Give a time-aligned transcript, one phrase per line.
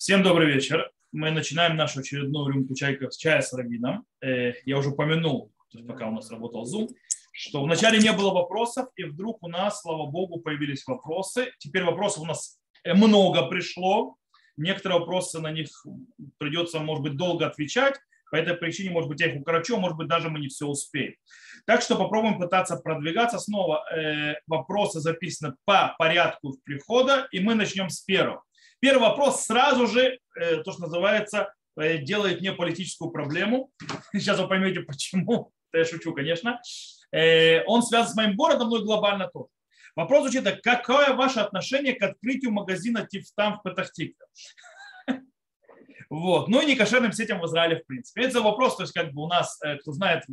[0.00, 0.90] Всем добрый вечер.
[1.12, 4.06] Мы начинаем нашу очередную рюмку чайка, чая с раввином.
[4.22, 5.52] Э, я уже упомянул,
[5.86, 6.88] пока у нас работал Zoom,
[7.34, 11.52] что вначале не было вопросов, и вдруг у нас, слава богу, появились вопросы.
[11.58, 14.16] Теперь вопросов у нас э, много пришло.
[14.56, 15.68] Некоторые вопросы на них
[16.38, 18.00] придется, может быть, долго отвечать.
[18.30, 21.14] По этой причине, может быть, я их укорочу, может быть, даже мы не все успеем.
[21.66, 23.38] Так что попробуем пытаться продвигаться.
[23.38, 28.44] Снова э, вопросы записаны по порядку прихода, и мы начнем с первого.
[28.80, 33.70] Первый вопрос сразу же, э, то, что называется, э, делает мне политическую проблему.
[34.12, 35.52] Сейчас вы поймете, почему.
[35.72, 36.60] Я шучу, конечно.
[37.12, 39.48] Э, он связан с моим городом, но и глобально тоже.
[39.96, 40.62] Вопрос звучит так.
[40.62, 44.16] Какое ваше отношение к открытию магазина Тифтам в Петахтике?
[46.08, 46.48] Вот.
[46.48, 48.22] Ну и не кошерным сетям в Израиле, в принципе.
[48.22, 50.24] Это вопрос, то есть как бы у нас, кто знает,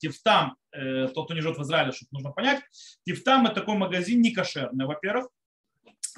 [0.00, 2.60] Тифтам, тот, кто не живет в Израиле, чтобы нужно понять,
[3.06, 5.28] Тифтам это такой магазин не кошерный, во-первых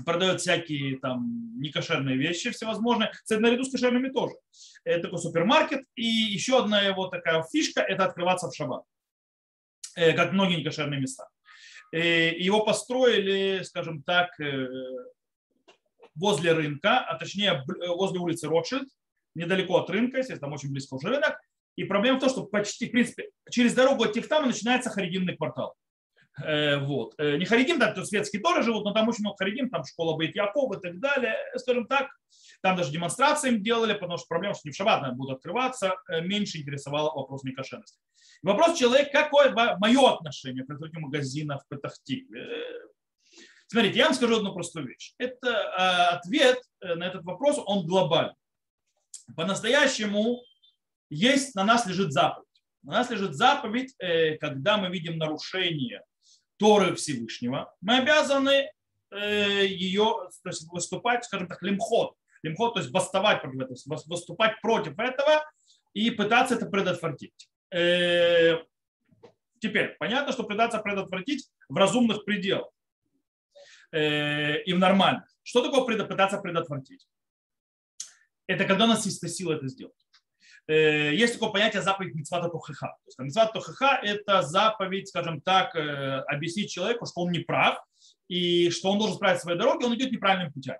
[0.04, 4.34] продает всякие там некошерные вещи всевозможные, кстати, наряду с кошерными тоже.
[4.84, 5.84] Это такой супермаркет.
[5.94, 8.84] И еще одна его такая фишка– это открываться в шаббат,
[9.96, 11.28] э, как многие некошерные места.
[11.92, 14.68] Э, его построили, скажем так, э,
[16.14, 18.88] возле рынка, а точнее возле улицы Ротшильд,
[19.34, 21.38] недалеко от рынка, естественно, там очень близко уже рынок.
[21.76, 25.74] И проблема в том, что почти, в принципе, через дорогу от Тифтама начинается харидимный квартал.
[26.42, 27.14] Э, вот.
[27.18, 30.34] Э, не Харидим, там светские тоже живут, но там очень много Харидим, там школа Бейт
[30.34, 32.08] Яков и так далее, скажем так.
[32.60, 36.22] Там даже демонстрации им делали, потому что проблема, что не в шаббат будут открываться, э,
[36.22, 37.98] меньше интересовал вопрос некошерности.
[38.42, 42.26] Вопрос человек, какое мое отношение к открытию магазина в Петахти?
[43.68, 45.14] Смотрите, я вам скажу одну простую вещь.
[45.18, 48.34] Это ответ на этот вопрос, он глобальный.
[49.34, 50.42] По-настоящему
[51.08, 52.46] есть, на нас лежит заповедь.
[52.82, 53.94] На нас лежит заповедь,
[54.40, 56.02] когда мы видим нарушение
[56.64, 58.72] Торы Всевышнего, мы обязаны
[59.10, 62.16] э, ее то есть выступать, скажем так, лимхот.
[62.42, 65.44] Лимхот, то есть бастовать против этого, выступать против этого
[65.92, 67.50] и пытаться это предотвратить.
[67.70, 68.62] Э,
[69.58, 72.70] теперь, понятно, что пытаться предотвратить в разумных пределах
[73.92, 75.28] э, и в нормальных.
[75.42, 77.06] Что такое пытаться предотвратить?
[78.46, 80.03] Это когда у нас есть сила это сделать.
[80.66, 82.86] Э, есть такое понятие заповедь митцвата тухиха.
[82.86, 87.78] То есть митцват тухиха– это заповедь, скажем так, э, объяснить человеку, что он не прав,
[88.28, 90.76] и что он должен справить свои дороги, он идет неправильным путем.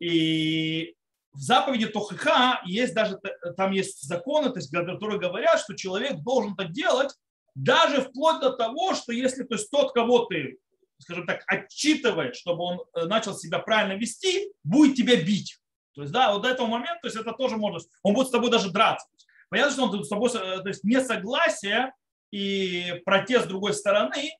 [0.00, 0.94] И
[1.32, 3.18] в заповеди Тохиха есть даже,
[3.56, 7.14] там есть законы, то есть, которые говорят, что человек должен это делать,
[7.54, 10.58] даже вплоть до того, что если то есть, тот, кого ты,
[10.98, 15.58] скажем так, отчитываешь, чтобы он э, начал себя правильно вести, будет тебя бить.
[15.94, 18.30] То есть, да, вот до этого момента, то есть это тоже можно, он будет с
[18.30, 19.06] тобой даже драться.
[19.50, 21.92] Понятно, что он с тобой, то есть несогласие
[22.30, 24.30] и протест другой стороны,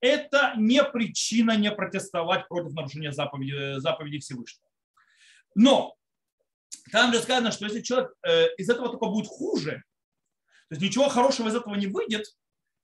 [0.00, 4.68] это не причина не протестовать против нарушения заповеди, заповеди Всевышнего.
[5.54, 5.96] Но
[6.92, 9.84] там же сказано, что если человек э, из этого только будет хуже,
[10.68, 12.26] то есть ничего хорошего из этого не выйдет,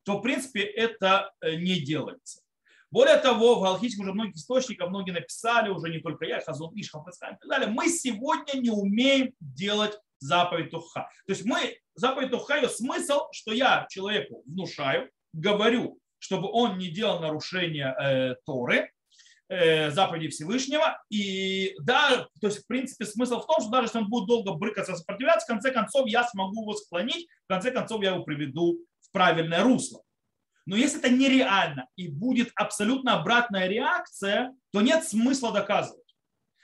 [0.04, 2.41] то в принципе это э, не делается.
[2.92, 6.90] Более того, в галактических уже многих источников, многие написали, уже не только я, Хазон Иш,
[6.90, 11.08] Хафацхайм и так далее, мы сегодня не умеем делать заповедь Туха.
[11.26, 16.88] То есть мы, заповедь Туха, ее смысл, что я человеку внушаю, говорю, чтобы он не
[16.88, 18.92] делал нарушения э, Торы,
[19.48, 19.90] э,
[20.28, 21.02] Всевышнего.
[21.08, 24.52] И да, то есть в принципе смысл в том, что даже если он будет долго
[24.52, 28.84] брыкаться, сопротивляться, в конце концов я смогу его склонить, в конце концов я его приведу
[29.00, 30.02] в правильное русло.
[30.66, 36.02] Но если это нереально и будет абсолютно обратная реакция, то нет смысла доказывать.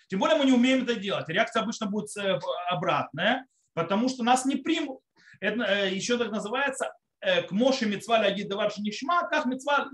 [0.09, 1.29] Тем более мы не умеем это делать.
[1.29, 2.39] Реакция обычно будет э,
[2.71, 5.01] обратная, потому что нас не примут.
[5.41, 9.91] Это э, еще так называется э, к Моше мецва лягид давар нишма, как мецва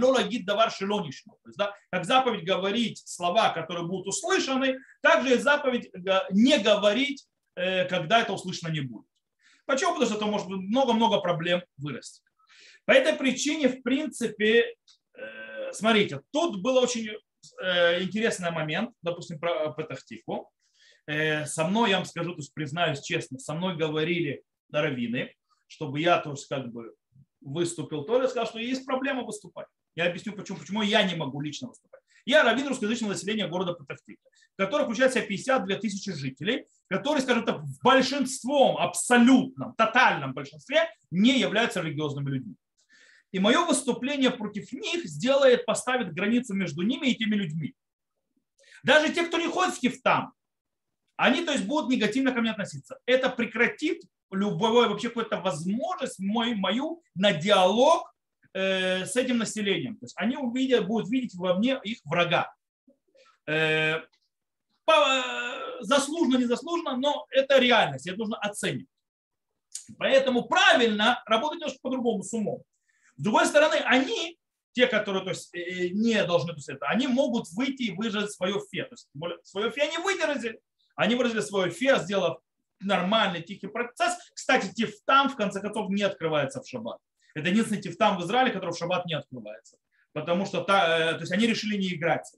[0.00, 1.34] ло лагид давар шело нишма.
[1.42, 5.90] То есть, да, как заповедь говорить слова, которые будут услышаны, также и заповедь
[6.30, 9.06] не говорить, когда это услышано не будет.
[9.64, 9.94] Почему?
[9.94, 12.22] Потому что это может много-много проблем вырасти.
[12.86, 14.74] По этой причине, в принципе,
[15.14, 17.08] э, смотрите, тут был очень
[17.60, 20.50] э, интересный момент, допустим, про Петахтику.
[21.06, 25.34] Э, со мной, я вам скажу, то есть признаюсь честно, со мной говорили раввины,
[25.66, 26.94] чтобы я тоже как бы
[27.40, 29.66] выступил, то я сказал, что есть проблема выступать.
[29.96, 32.00] Я объясню, почему, почему я не могу лично выступать.
[32.24, 34.22] Я раввин русскоязычного населения города Петахтика,
[34.56, 40.88] который включает в себя 52 тысячи жителей, которые, скажем так, в большинством, абсолютном, тотальном большинстве
[41.10, 42.56] не являются религиозными людьми.
[43.36, 47.74] И мое выступление против них сделает, поставит границу между ними и теми людьми.
[48.82, 50.32] Даже те, кто не ходит в кифтам,
[51.16, 52.98] они то есть, будут негативно ко мне относиться.
[53.04, 58.10] Это прекратит любую вообще какую-то возможность мою, мою на диалог
[58.54, 59.98] э, с этим населением.
[59.98, 62.50] То есть они увидят, будут видеть во мне их врага.
[63.46, 64.00] Э,
[64.86, 64.94] по,
[65.80, 68.88] заслуженно, незаслуженно, но это реальность, это нужно оценивать.
[69.98, 72.62] Поэтому правильно работать немножко по-другому с умом.
[73.16, 74.38] С другой стороны, они,
[74.72, 78.32] те, которые то есть, э, не должны то есть, это, они могут выйти и выразить
[78.32, 78.84] свое фе.
[78.84, 79.08] То есть,
[79.42, 80.60] свое фе они выразили.
[80.96, 82.38] Они выразили свое фе, сделав
[82.80, 84.16] нормальный тихий процесс.
[84.34, 86.98] Кстати, тифтам в конце концов не открывается в шаббат.
[87.34, 89.76] Это единственный тифтам в Израиле, который в шаббат не открывается.
[90.12, 92.30] Потому что та, э, то есть они решили не играть.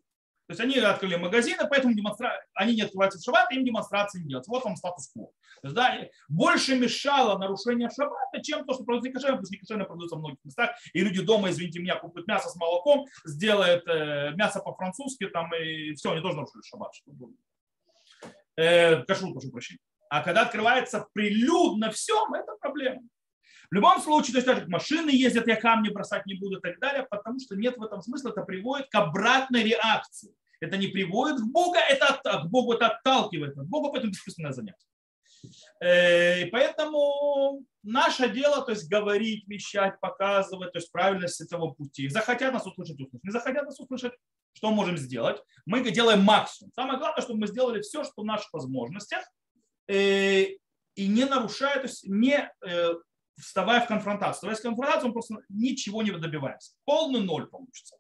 [0.49, 2.33] То есть они открыли магазины, поэтому демонстра...
[2.55, 4.49] они не открываются в шаббат, им демонстрации не делать.
[4.49, 5.31] Вот вам статус-кво.
[5.62, 5.99] Да,
[6.31, 10.39] больше мешало нарушение шаббата, чем то, что продают некошерно, потому что некошерно продаются в многих
[10.45, 15.55] местах, и люди дома, извините меня, купят мясо с молоком, сделают э, мясо по-французски, там,
[15.55, 16.93] и все, они тоже нарушили шаббат.
[18.56, 19.81] Э, кашрут, прошу прощения.
[20.09, 23.03] А когда открывается прилюдно все, это проблема.
[23.70, 26.79] В любом случае, то есть даже машины ездят, я камни бросать не буду и так
[26.79, 30.35] далее, потому что нет в этом смысла, это приводит к обратной реакции.
[30.61, 34.87] Это не приводит к Богу, это к Богу это отталкивает от Бога, поэтому бессмысленное занятие.
[35.81, 42.09] Э, и поэтому наше дело, то есть говорить, вещать, показывать, то есть правильность этого пути.
[42.09, 43.25] Захотят нас услышать, услышать.
[43.25, 44.14] Не захотят нас услышать,
[44.53, 45.41] что можем сделать?
[45.67, 46.73] Мы делаем максимум.
[46.75, 49.25] Самое главное, чтобы мы сделали все, что в наших возможностях,
[49.87, 50.47] э,
[50.94, 52.94] и не нарушая, то есть не э,
[53.38, 54.35] вставая в конфронтацию.
[54.35, 56.73] Вставая в конфронтацию, мы просто ничего не добиваемся.
[56.85, 57.96] Полный ноль получится.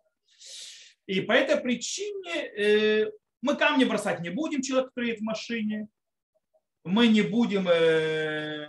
[1.06, 5.88] И по этой причине э, мы камни бросать не будем, человек, который в машине.
[6.84, 8.68] Мы не будем э,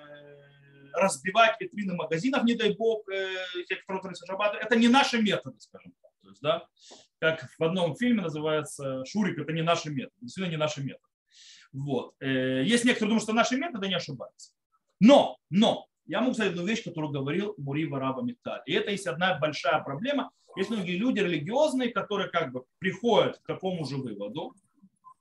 [0.93, 3.35] разбивать витрины магазинов, не дай бог, э,
[3.67, 4.55] те, кто шаббат.
[4.55, 6.11] Это не наши методы, скажем так.
[6.21, 6.67] То есть, да,
[7.19, 10.15] как в одном фильме называется «Шурик»– это не наши методы.
[10.21, 11.03] Действительно, не наши методы.
[11.73, 12.15] Вот.
[12.21, 14.53] Есть некоторые думают, что наши методы не ошибаются.
[14.99, 18.61] Но, но, я могу сказать одну вещь, которую говорил Мури Вараба Митталь.
[18.65, 20.31] И это есть одна большая проблема.
[20.57, 24.55] Есть многие люди религиозные, которые как бы приходят к такому же выводу,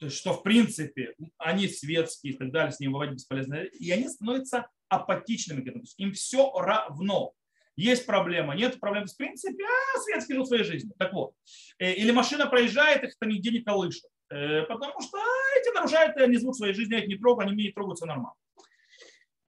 [0.08, 4.68] что в принципе они светские и так далее, с ними бывать бесполезно, и они становятся
[4.88, 5.82] апатичными к этому.
[5.82, 7.32] То есть им все равно.
[7.76, 10.94] Есть проблема, нет проблем в принципе, а светский живут своей жизнью.
[10.98, 11.34] Так вот.
[11.78, 14.04] Э, или машина проезжает, их это нигде не колышет.
[14.30, 17.54] Э, потому что а, эти нарушают, они живут своей жизнью, я их не трогаю, они
[17.54, 18.34] мне не трогаются нормально.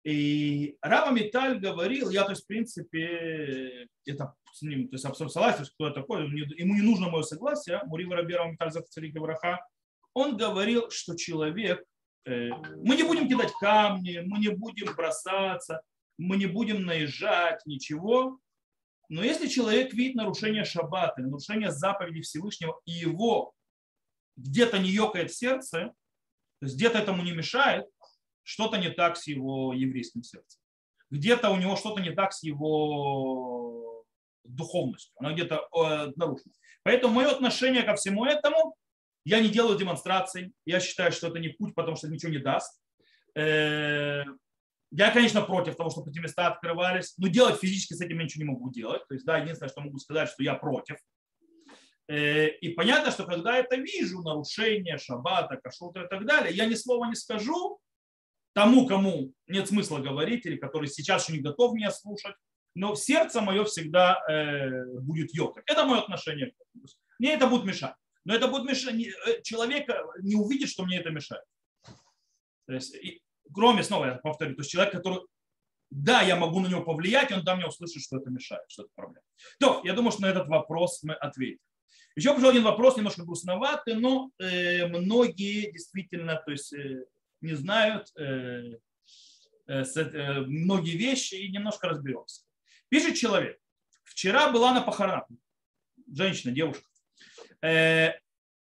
[0.07, 5.33] И Рава Металь говорил, я, то есть, в принципе, это с ним, то есть, абсолютно
[5.33, 8.81] согласен, кто это такой, ему не нужно мое согласие, Мурива Раби Рава Металь за
[9.19, 9.59] Враха,
[10.13, 11.83] он говорил, что человек,
[12.25, 12.51] э,
[12.86, 15.81] мы не будем кидать камни, мы не будем бросаться,
[16.18, 18.39] мы не будем наезжать, ничего,
[19.09, 23.51] но если человек видит нарушение шаббата, нарушение заповеди Всевышнего, и его
[24.38, 25.92] где-то не ёкает сердце,
[26.59, 27.86] то есть где-то этому не мешает,
[28.47, 30.61] что-то не так с его еврейским сердцем.
[31.09, 34.05] Где-то у него что-то не так с его
[34.45, 35.13] духовностью.
[35.17, 36.53] Она где-то э, нарушена.
[36.83, 38.75] Поэтому мое отношение ко всему этому,
[39.25, 40.53] я не делаю демонстраций.
[40.65, 42.81] Я считаю, что это не путь, потому что это ничего не даст.
[43.35, 44.23] Э,
[44.91, 48.45] я, конечно, против того, чтобы эти места открывались, но делать физически с этим я ничего
[48.45, 49.05] не могу делать.
[49.09, 50.95] То есть, да, единственное, что могу сказать, что я против.
[52.07, 56.75] Э, и понятно, что когда это вижу, нарушение шаббата, кашрута и так далее, я ни
[56.75, 57.81] слова не скажу,
[58.57, 62.33] тому, кому нет смысла говорить или который сейчас еще не готов меня слушать,
[62.74, 65.63] но сердце мое всегда э, будет ёкать.
[65.68, 66.54] Это мое отношение.
[67.19, 67.94] Мне это будет мешать.
[68.25, 68.95] Но это будет мешать.
[68.95, 69.88] Э, человек
[70.24, 71.44] не увидит, что мне это мешает.
[72.66, 73.21] То есть, и,
[73.54, 75.19] кроме, снова я повторю, то есть человек, который,
[75.92, 78.92] да, я могу на него повлиять, он да мне услышит, что это мешает, что это
[78.95, 79.26] проблема.
[79.59, 81.61] То, я думаю, что на этот вопрос мы ответим.
[82.16, 87.06] Еще пришел один вопрос, немножко грустноватый, но э, многие действительно, то есть э,
[87.41, 88.77] не знают э,
[89.67, 92.44] э, э, многие вещи и немножко разберемся.
[92.89, 93.59] Пишет человек,
[94.03, 95.27] вчера была на похоронах,
[96.11, 96.87] женщина, девушка,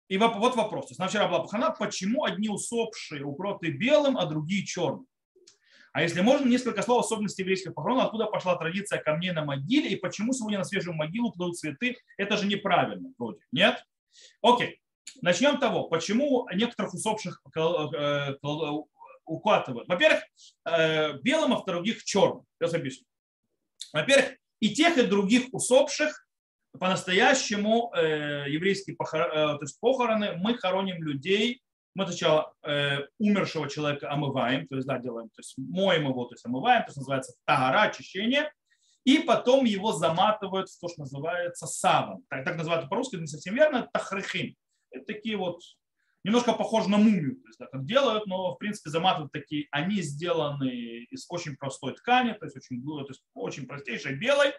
[0.08, 0.88] и вот вопрос.
[0.88, 5.06] То есть, вчера была похорона, почему одни усопшие укроты белым, а другие черным?
[5.92, 9.96] А если можно, несколько слов особенностей еврейских похорон, откуда пошла традиция камней на могиле и
[9.96, 11.96] почему сегодня на свежую могилу кладут цветы?
[12.16, 13.40] Это же неправильно вроде.
[13.52, 13.84] Нет?
[14.42, 14.80] Окей.
[15.22, 18.36] Начнем того, почему некоторых усопших э, э,
[19.24, 19.88] укатывают.
[19.88, 20.22] Во-первых,
[20.66, 22.44] э, белым, а в других черным.
[22.58, 23.06] Сейчас объясню.
[23.92, 26.26] Во-первых, и тех, и других усопших
[26.78, 31.62] по-настоящему еврейские похороны, то есть похороны мы хороним людей,
[31.96, 32.54] мы сначала
[33.18, 36.88] умершего человека омываем, то есть, да, делаем, то есть моем его, то есть омываем, то
[36.88, 38.52] есть называется тагара, очищение,
[39.04, 42.22] и потом его заматывают в то, что называется саван.
[42.28, 44.54] Так, так называют по-русски, не совсем верно, тахрихим.
[44.90, 45.60] Это такие вот,
[46.24, 50.02] немножко похожи на мумию, то есть, да, как делают, но в принципе заматывают такие, они
[50.02, 54.52] сделаны из очень простой ткани, то есть очень, то есть очень простейшей, белой,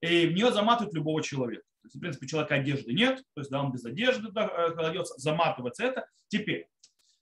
[0.00, 1.64] и в нее заматывают любого человека.
[1.82, 5.14] То есть, в принципе, человека одежды нет, то есть да, он без одежды э, кладется,
[5.18, 6.06] заматывается это.
[6.28, 6.68] Теперь,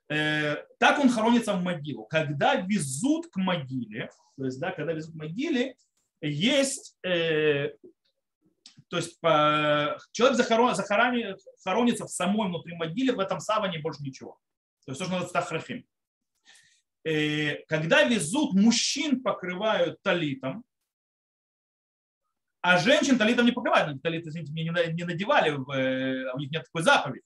[0.08, 2.04] Э, так он хоронится в могилу.
[2.04, 5.76] Когда везут к могиле, то есть, да, когда везут к могиле,
[6.20, 7.72] есть, э,
[8.88, 14.38] то есть человек захорон, захоронит, хоронится в самой внутри могиле, в этом саване больше ничего.
[14.84, 15.84] То есть то, что называется тахрахим.
[17.04, 20.64] Э, когда везут, мужчин покрывают талитом,
[22.60, 24.00] а женщин талитом не покрывают.
[24.02, 27.24] Талит, извините, мне не надевали, э, у них нет такой заповеди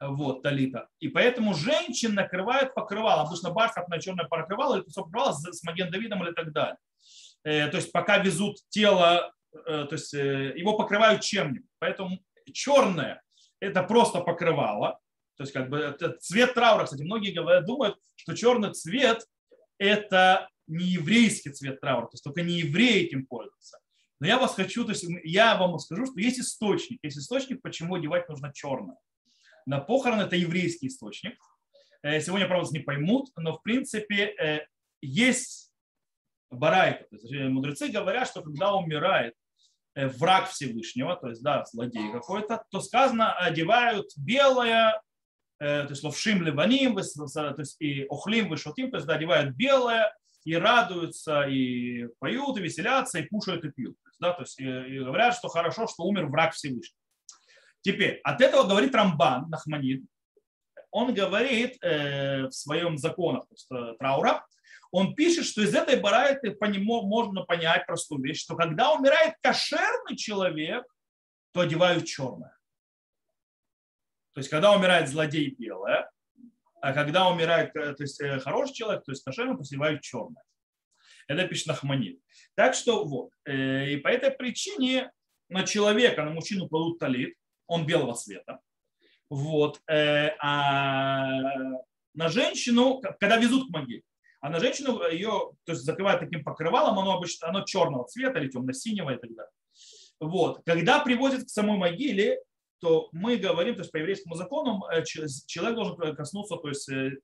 [0.00, 0.88] вот, талита.
[1.00, 6.24] И поэтому женщин накрывают покрывало, обычно бархатное черное покрывало или кусок покрывала с маген Давидом
[6.24, 6.78] или так далее.
[7.44, 9.32] Э, то есть пока везут тело,
[9.64, 11.70] то есть его покрывают чем-нибудь.
[11.78, 12.18] Поэтому
[12.52, 13.22] черное–
[13.60, 14.98] это просто покрывало,
[15.36, 19.26] то есть как бы цвет траура, кстати, многие говорят, думают, что черный цвет
[19.78, 23.78] это не еврейский цвет траура, то есть только не евреи этим пользуются.
[24.18, 26.98] Но я вас хочу, то есть я вам скажу, что есть источник.
[27.02, 28.96] Есть источник, почему одевать нужно черное.
[29.66, 31.38] На похороны это еврейский источник.
[32.02, 34.66] Э, сегодня, правда, не поймут, но в принципе э,
[35.02, 35.70] есть
[36.50, 37.04] барайка.
[37.10, 39.45] То есть мудрецы говорят, что когда умирает э,
[39.96, 45.00] враг Всевышнего, то есть да, злодей какой-то, то сказано, одевают белое
[45.58, 50.14] Э, то есть ловшим ливаним, то есть и охлим, вышотим, то есть да, одевают белое,
[50.44, 53.96] и радуются, и поют, и веселятся, и кушают, и пьют.
[54.02, 57.00] То есть, да, то есть и, и говорят, что хорошо, что умер враг Всевышнего.
[57.80, 60.04] Теперь, от этого говорит Рамбан, Нахманид,
[60.90, 64.44] он говорит э, в своем законах то есть, э, траура,
[64.96, 69.34] он пишет, что из этой барайты по нему можно понять простую вещь, что когда умирает
[69.42, 70.86] кошерный человек,
[71.52, 72.56] то одевают черное.
[74.32, 76.10] То есть, когда умирает злодей белое,
[76.80, 80.42] а когда умирает э, то есть, э, хороший человек, то есть кошерный, посевают черное.
[81.28, 82.18] Это пишет Нахманит.
[82.54, 83.32] Так что вот.
[83.44, 85.12] Э, и по этой причине
[85.50, 87.36] на человека, на мужчину кладут талит,
[87.66, 88.60] он белого цвета.
[89.28, 89.78] Вот.
[89.88, 91.26] А
[92.14, 94.02] на женщину, когда везут к могиле,
[94.46, 98.48] а на женщину ее то есть, закрывают таким покрывалом, оно обычно оно черного цвета или
[98.48, 99.50] темно-синего и так далее.
[100.20, 100.60] Вот.
[100.64, 102.40] Когда привозят к самой могиле,
[102.78, 107.16] то мы говорим, то есть по еврейскому закону э, человек должен коснуться, то есть э,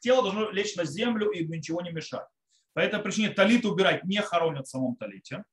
[0.00, 2.26] тело должно лечь на землю и ничего не мешать.
[2.74, 5.44] По этой причине талит убирать не хоронят в самом талите.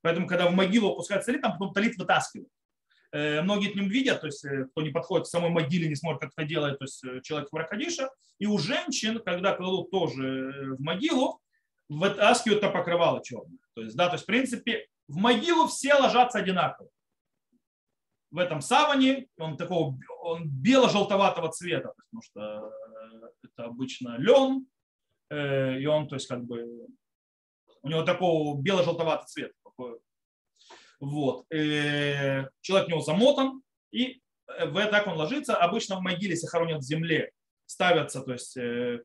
[0.00, 2.48] Поэтому, когда в могилу опускают талит, там потом талит вытаскивают.
[3.12, 6.20] Э, многие к ним видят, то есть кто не подходит к самой могиле, не смотрит,
[6.20, 8.10] как это делает то есть, человек в Ракадиша.
[8.38, 11.40] И у женщин, когда кладут тоже в могилу,
[11.88, 13.58] вытаскивают то покрывало черное.
[13.74, 16.88] То есть, да, то есть, в принципе, в могилу все ложатся одинаково
[18.32, 24.66] в этом саване, он такого он бело-желтоватого цвета, потому что э, это обычно лен,
[25.28, 26.66] э, и он, то есть, как бы,
[27.82, 29.52] у него такого бело-желтоватый цвет.
[31.02, 31.44] Вот.
[31.52, 35.56] Э, человек в него замотан, и в так он ложится.
[35.56, 37.32] Обычно в могиле, если хоронят в земле,
[37.66, 38.56] ставятся то есть,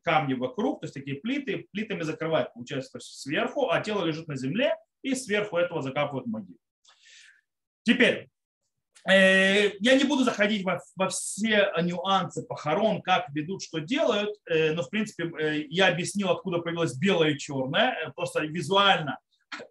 [0.02, 4.28] камни вокруг, то есть такие плиты, плитами закрывают, получается, то есть сверху, а тело лежит
[4.28, 6.58] на земле, и сверху этого закапывают могилу.
[7.82, 8.28] Теперь,
[9.08, 14.72] Э, я не буду заходить во, во все нюансы похорон, как ведут, что делают, э,
[14.72, 19.18] но в принципе э, я объяснил, откуда появилось белое и черное, просто визуально.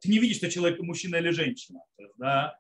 [0.02, 1.80] Ты не видишь, что человек мужчина или женщина.
[2.18, 2.58] Да?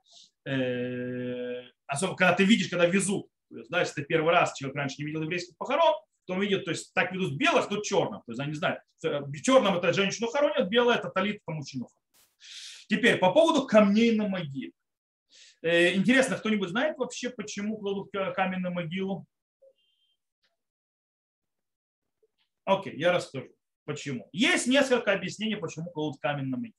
[1.87, 3.27] Особенно, когда ты видишь, когда везут.
[3.49, 5.95] То есть, да, если ты первый раз человек раньше не видел еврейских похорон,
[6.25, 8.25] то он видит, то есть так ведут белых, тут черных.
[8.25, 11.87] То есть, они знают, черным это женщину хоронят, белое это талит, это мужчину.
[12.89, 14.73] Теперь по поводу камней на могиле.
[15.61, 19.25] Э, интересно, кто-нибудь знает вообще, почему кладут камень на могилу?
[22.65, 23.47] Окей, я расскажу.
[23.85, 24.27] Почему?
[24.33, 26.75] Есть несколько объяснений, почему кладут камень на могилу.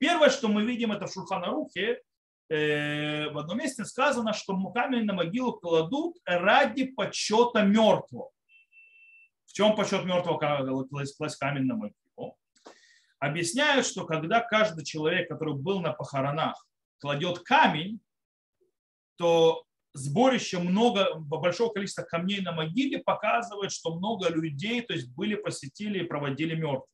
[0.00, 2.00] Первое, что мы видим, это в Шурханарухе,
[2.48, 8.30] э, в одном месте сказано, что камень на могилу кладут ради почета мертвого.
[9.44, 12.38] В чем почет мертвого класть камень на могилу?
[13.18, 16.66] Объясняют, что когда каждый человек, который был на похоронах,
[16.98, 18.00] кладет камень,
[19.16, 25.34] то сборище много, большого количества камней на могиле показывает, что много людей то есть были,
[25.34, 26.88] посетили и проводили мертвых.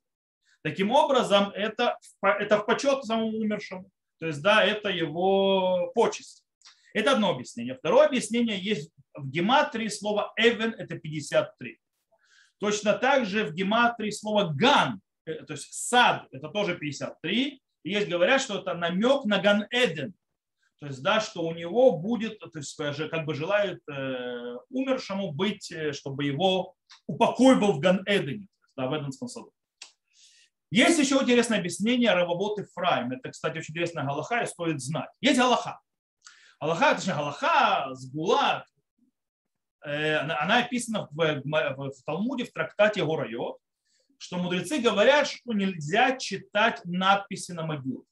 [0.67, 3.89] Таким образом, это, это в почет самому умершему.
[4.19, 6.45] То есть, да, это его почесть.
[6.93, 7.77] Это одно объяснение.
[7.77, 11.79] Второе объяснение есть в гематрии слово «эвен»– это 53.
[12.59, 17.63] Точно так же в гематрии слово «ган», э, то есть «сад»– это тоже 53.
[17.85, 20.15] И есть говорят, что это намек на Ган-Эден,
[20.81, 25.71] то есть, да, что у него будет, то есть, как бы желают э, умершему быть,
[25.71, 26.75] э, чтобы его
[27.07, 29.53] упокой был в Ган-Эдене, да, в Эденском саду.
[30.77, 33.11] Есть еще интересное объяснение Раваботы Фрайм.
[33.11, 35.09] Это, кстати, очень интересная галаха, и стоит знать.
[35.23, 35.81] Есть галаха.
[36.61, 38.67] Галаха, точнее, галаха, сгула,
[39.87, 43.57] э, она описана в, в, в Талмуде, в трактате Горайот,
[44.19, 48.05] что мудрецы говорят, что нельзя читать надписи на могилах.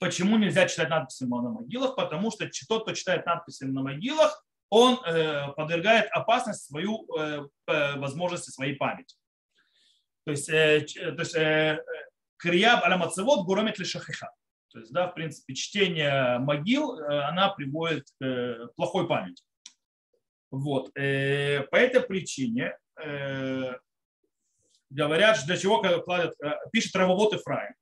[0.00, 1.94] Почему нельзя читать надписи на могилах?
[1.94, 8.50] Потому что тот, кто читает надписи на могилах, он э, подвергает опасность свою э, возможности
[8.50, 9.19] своей памяти.
[10.24, 11.34] То есть, э, то есть
[12.36, 14.30] крияб аламацевод гуромет лишахиха.
[14.72, 19.42] То есть, да, в принципе, чтение могил, она приводит к плохой памяти.
[20.52, 20.92] Вот.
[20.94, 22.76] По этой причине
[24.90, 26.34] говорят, для чего кладят,
[26.72, 27.74] пишет Равовод Ифраим.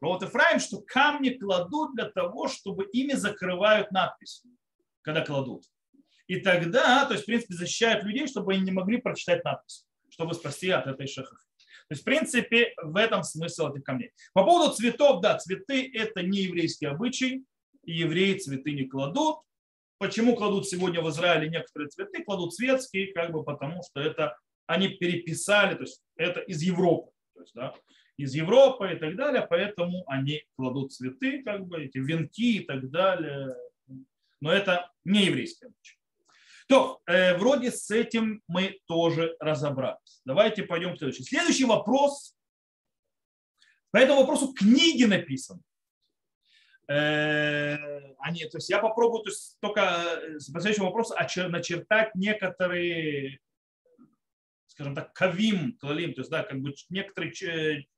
[0.00, 4.44] Равовод Ифраим, что камни кладут для того, чтобы ими закрывают надпись,
[5.02, 5.64] когда кладут.
[6.28, 10.34] И тогда, то есть, в принципе, защищают людей, чтобы они не могли прочитать надпись, чтобы
[10.34, 11.49] спасти от этой шахахи.
[11.90, 14.12] То есть, в принципе, в этом смысл этих камней.
[14.32, 17.44] По поводу цветов, да, цветы– это не еврейский обычай,
[17.82, 19.40] и евреи цветы не кладут.
[19.98, 22.22] Почему кладут сегодня в Израиле некоторые цветы?
[22.22, 27.10] Кладут светские, как бы потому, что это они переписали, то есть это из Европы.
[27.34, 27.74] То есть, да,
[28.16, 32.88] из Европы и так далее, поэтому они кладут цветы, как бы эти венки и так
[32.88, 33.52] далее.
[34.40, 35.99] Но это не еврейский обычай.
[36.70, 40.20] То, э, вроде с этим мы тоже разобрались.
[40.24, 41.26] Давайте пойдем к следующему.
[41.26, 42.36] Следующий вопрос.
[43.90, 45.62] По этому вопросу книги написаны.
[46.86, 47.74] Э,
[48.20, 51.12] они, то есть я попробую то есть, только э, по следующему вопросу
[51.48, 53.40] начертать некоторые,
[54.68, 57.88] скажем так, кавим, клалим, то есть да, как бы некоторые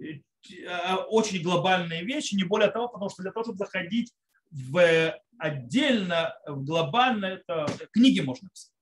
[0.00, 0.20] э,
[0.66, 4.12] а, очень глобальные вещи, не более того, потому что для того, чтобы заходить
[4.50, 8.72] в отдельно, в глобально, это книги можно писать.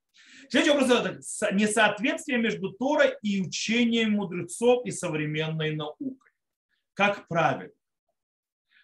[0.48, 6.30] Следующий вопрос– это несоответствие между Торой и учением мудрецов и современной наукой.
[6.94, 7.74] Как правильно?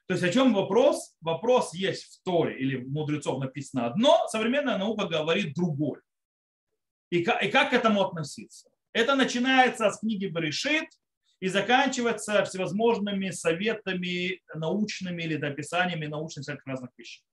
[0.07, 1.15] То есть о чем вопрос?
[1.21, 6.03] Вопрос есть в Торе или в мудрецов написано одно, современная наука говорит другое.
[7.11, 8.69] И как, и как к этому относиться?
[8.93, 10.89] Это начинается с книги Берешит,
[11.43, 17.25] и заканчивается всевозможными советами научными или описаниями научных всяких разных вещей.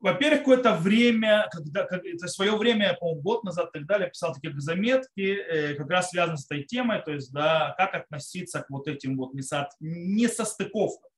[0.00, 4.32] Во-первых, какое-то время, когда, как, это свое время, по-моему, год назад и так далее, писал
[4.32, 8.70] такие заметки, э, как раз связаны с этой темой, то есть, да, как относиться к
[8.70, 11.10] вот этим вот несо, несостыковкам.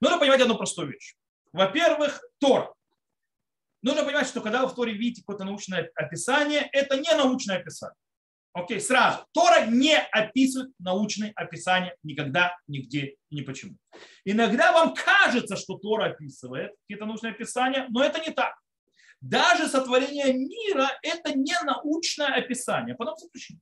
[0.00, 1.14] Нужно понимать одну простую вещь.
[1.52, 2.74] Во-первых, Тор.
[3.82, 7.96] Нужно понимать, что когда вы в Торе видите какое-то научное описание, это не научное описание.
[8.52, 9.24] Окей, сразу.
[9.32, 13.76] Тора не описывает научные описания никогда, нигде и ни почему.
[14.24, 18.54] Иногда вам кажется, что Тора описывает какие-то научные описания, но это не так.
[19.20, 22.96] Даже сотворение мира– это не научное описание.
[22.96, 23.60] По одной причине.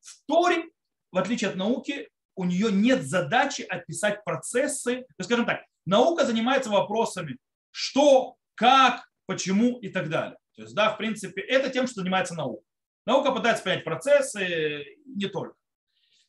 [0.00, 0.64] В Торе,
[1.10, 5.04] в отличие от науки, у нее нет задачи описать процессы.
[5.16, 7.36] То скажем так, наука занимается вопросами,
[7.72, 10.38] что, как, почему и так далее.
[10.54, 12.62] То есть, да, в принципе, это тем, что занимается наука.
[13.08, 15.56] Наука пытается понять процессы, не только.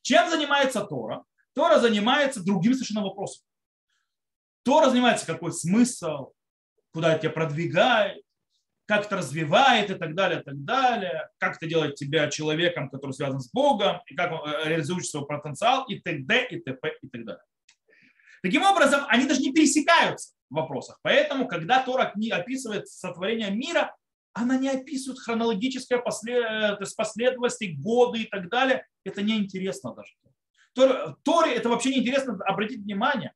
[0.01, 1.25] Чем занимается Тора?
[1.53, 3.45] Тора занимается другим совершенно вопросом.
[4.63, 6.31] Тора занимается какой смысл,
[6.93, 8.23] куда тебя продвигает,
[8.85, 13.11] как это развивает и так далее, и так далее, как это делает тебя человеком, который
[13.11, 17.09] связан с Богом, и как он э, реализует свой потенциал, и т.д., и т.п., и
[17.09, 17.43] так далее.
[18.41, 20.97] Таким образом, они даже не пересекаются в вопросах.
[21.01, 23.93] Поэтому, когда Тора описывает сотворение мира,
[24.33, 26.79] она не описывает хронологическое послед...
[26.95, 28.85] последовательности, годы и так далее.
[29.03, 30.13] Это неинтересно даже.
[31.23, 33.33] Торе это вообще неинтересно, обратите внимание.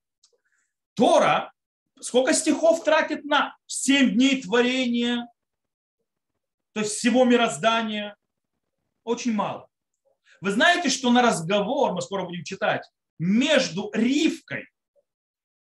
[0.94, 1.54] Тора
[2.00, 5.28] сколько стихов тратит на 7 дней творения,
[6.74, 8.16] то есть всего мироздания?
[9.04, 9.68] Очень мало.
[10.42, 14.68] Вы знаете, что на разговор, мы скоро будем читать, между Ривкой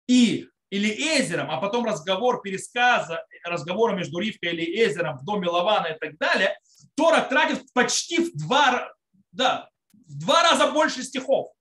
[0.07, 5.89] и или Эзером, а потом разговор пересказа, разговора между Ривкой или Эзером в доме Лавана
[5.89, 6.59] и так далее,
[6.95, 8.93] Тора тратит почти в два,
[9.33, 11.53] да, в два раза больше стихов,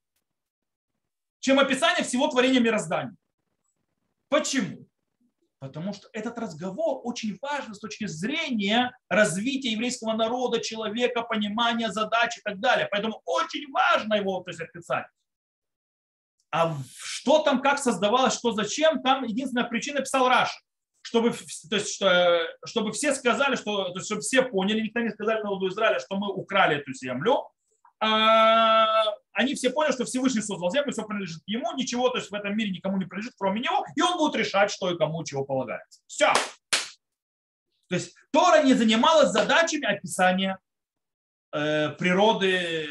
[1.40, 3.14] чем описание всего творения мироздания.
[4.28, 4.86] Почему?
[5.60, 12.38] Потому что этот разговор очень важен с точки зрения развития еврейского народа, человека, понимания задач
[12.38, 12.86] и так далее.
[12.90, 15.06] Поэтому очень важно его то есть, описать.
[16.50, 20.50] А что там, как создавалось, что зачем, там единственная причина писал Раш.
[21.02, 22.02] Чтобы, то есть,
[22.64, 26.16] чтобы все сказали, что, то есть, чтобы все поняли, никто не сказали народу Израиля, что
[26.16, 27.48] мы украли эту землю.
[28.00, 32.34] А, они все поняли, что Всевышний создал землю, все принадлежит ему, ничего то есть, в
[32.34, 35.44] этом мире никому не принадлежит, кроме него, и он будет решать, что и кому чего
[35.44, 36.00] полагается.
[36.06, 36.32] Все.
[37.88, 40.58] То есть Тора не занималась задачами описания
[41.52, 42.88] э, природы э,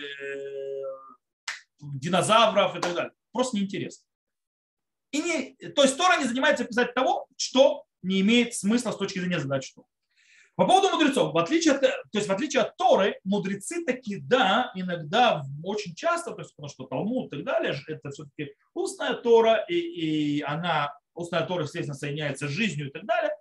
[1.80, 4.04] динозавров и так далее просто неинтересно.
[5.12, 9.20] И не, то есть Тора не занимается писать того, что не имеет смысла с точки
[9.20, 9.88] зрения задачи Торы.
[10.56, 14.72] По поводу мудрецов, в отличие от, то есть в отличие от Торы, мудрецы таки, да,
[14.74, 19.64] иногда очень часто, то есть потому что Талмуд и так далее, это все-таки устная Тора,
[19.70, 23.32] и, и она, устная Тора, естественно, соединяется с жизнью и так далее,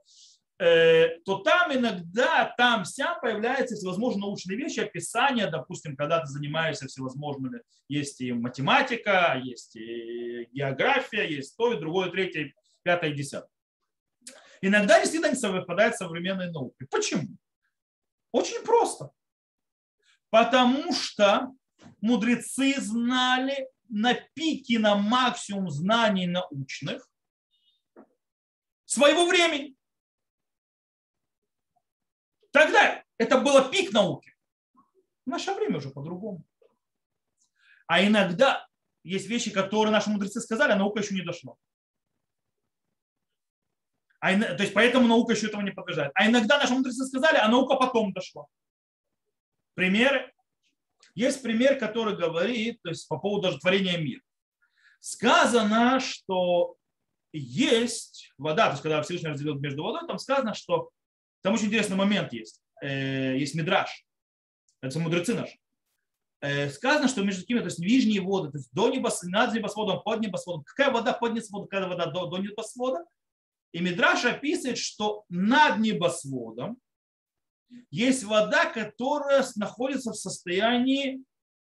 [0.59, 7.61] то там иногда, там вся появляются всевозможные научные вещи, описания, допустим, когда ты занимаешься всевозможными,
[7.89, 13.51] есть и математика, есть и география, есть то, и другое, третье, пятое, десятое.
[14.63, 16.87] Иногда действительно не совпадает с современной наукой.
[16.89, 17.37] Почему?
[18.33, 19.11] Очень просто.
[20.31, 21.53] Потому что
[22.01, 27.07] мудрецы знали на пике, на максимум знаний научных
[28.87, 29.76] своего времени.
[32.57, 34.35] Тогда это было пик науки.
[35.27, 36.43] В наше время уже по-другому.
[37.87, 38.67] А иногда
[39.05, 41.57] есть вещи, которые наши мудрецы сказали, а наука еще не дошла.
[44.21, 46.13] А, то есть поэтому наука еще этого не подтверждает.
[46.15, 48.47] А иногда наши мудрецы сказали, а наука потом дошла.
[49.75, 50.33] Примеры.
[51.15, 54.23] Есть пример, который говорит то есть по поводу даже творения мира.
[55.01, 56.79] Сказано, что
[57.35, 60.91] есть вода, то есть когда Всевышний разделил между водой, там сказано, что
[61.47, 62.61] там очень интересный момент есть.
[62.83, 64.05] Э, есть мидраж.
[64.81, 65.57] Это мудрецы наши.
[66.41, 70.03] Э, сказано, что между такими, то есть нижние воды, то есть до небосвода, над небосводом,
[70.03, 70.65] под небосводом.
[70.65, 73.05] Какая вода под небосводом, какая вода до, до небосвода?
[73.71, 76.81] И Мидраш описывает, что над небосводом
[77.93, 81.23] есть вода, которая находится в состоянии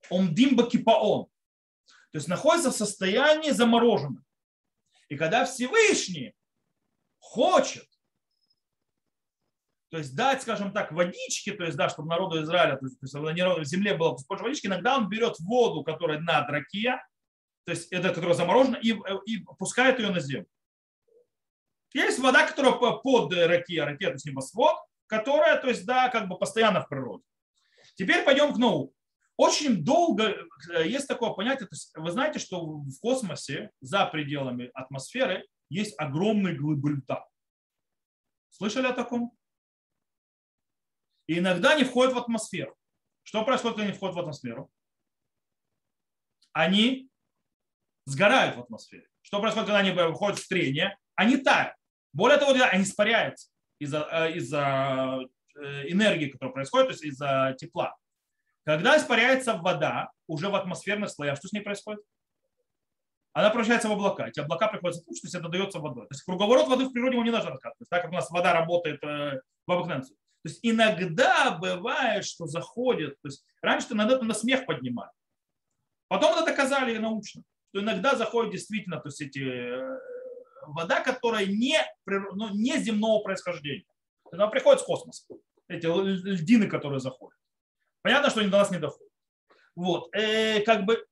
[0.08, 1.26] омдимба кипаон.
[2.12, 4.24] То есть находится в состоянии замороженном.
[5.10, 6.34] И когда Всевышний
[7.18, 7.86] хочет
[9.90, 13.06] то есть дать, скажем так, водички, то есть, да, чтобы народу Израиля, то есть, то
[13.06, 17.06] есть в земле было больше водички, иногда он берет воду, которая над ракия,
[17.64, 18.94] то есть это, которая заморожена, и,
[19.26, 20.48] и пускает ее на землю.
[21.94, 26.36] Есть вода, которая под ракия, ракия, то есть небосвод, которая, то есть, да, как бы
[26.36, 27.24] постоянно в природе.
[27.94, 28.92] Теперь пойдем к науке.
[29.36, 30.34] Очень долго
[30.72, 35.94] э, есть такое понятие, то есть вы знаете, что в космосе за пределами атмосферы есть
[35.98, 37.26] огромные глыбы льда.
[38.50, 39.32] Слышали о таком?
[41.26, 42.74] И иногда они входят в атмосферу.
[43.22, 44.70] Что происходит, когда они входят в атмосферу?
[46.52, 47.10] Они
[48.04, 49.08] сгорают в атмосфере.
[49.22, 50.96] Что происходит, когда они входят в трение?
[51.16, 51.74] Они тают.
[52.12, 57.96] Более того, они испаряются из-за э, из э, энергии, которая происходит, то есть из-за тепла.
[58.64, 62.02] Когда испаряется вода уже в атмосферных слоях, что с ней происходит?
[63.32, 64.28] Она превращается в облака.
[64.28, 66.06] Эти облака приходится в то есть это дается водой.
[66.06, 67.88] То есть круговорот воды в природе ему не нужно рассказывать.
[67.90, 70.06] Так как у нас вода работает э, в обыкновенном
[70.46, 75.10] то есть иногда бывает, что заходит, то есть раньше иногда это на смех поднимали.
[76.06, 79.98] Потом это доказали научно, что иногда заходит действительно то есть эти, э,
[80.68, 83.86] вода, которая не, ну, не земного происхождения.
[84.30, 85.24] Она приходит с космоса.
[85.66, 87.36] Эти льдины, которые заходят.
[88.02, 89.12] Понятно, что они до нас не доходят.
[89.74, 90.14] Вот.
[90.14, 91.04] Э, как бы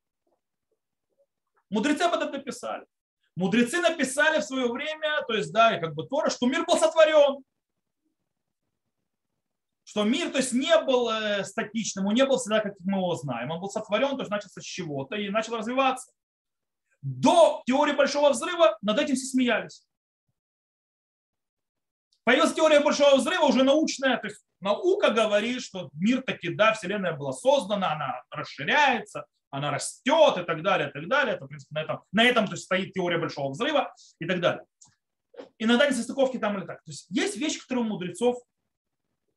[1.70, 2.86] мудрецы об этом написали.
[3.34, 7.42] Мудрецы написали в свое время, то есть, да, как бы Тора, что мир был сотворен
[9.84, 13.14] что мир то есть, не был э, статичным, он не был всегда, как мы его
[13.16, 13.50] знаем.
[13.50, 16.10] Он был сотворен, то есть начался с чего-то и начал развиваться.
[17.02, 19.86] До теории Большого Взрыва над этим все смеялись.
[22.24, 27.12] Появилась теория Большого Взрыва уже научная, то есть наука говорит, что мир таки, да, Вселенная
[27.12, 31.34] была создана, она расширяется, она растет и так далее, и так далее.
[31.34, 34.40] Это, в принципе, на этом, на этом то есть, стоит теория Большого Взрыва и так
[34.40, 34.64] далее.
[35.58, 36.82] Иногда несостыковки там или так.
[36.84, 38.38] То есть есть вещи, которые у мудрецов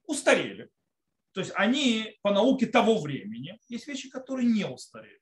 [0.07, 0.69] устарели.
[1.33, 3.59] То есть они по науке того времени.
[3.67, 5.21] Есть вещи, которые не устарели.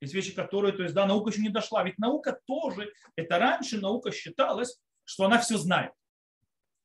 [0.00, 1.82] Есть вещи, которые, то есть, да, наука еще не дошла.
[1.82, 5.92] Ведь наука тоже, это раньше наука считалась, что она все знает.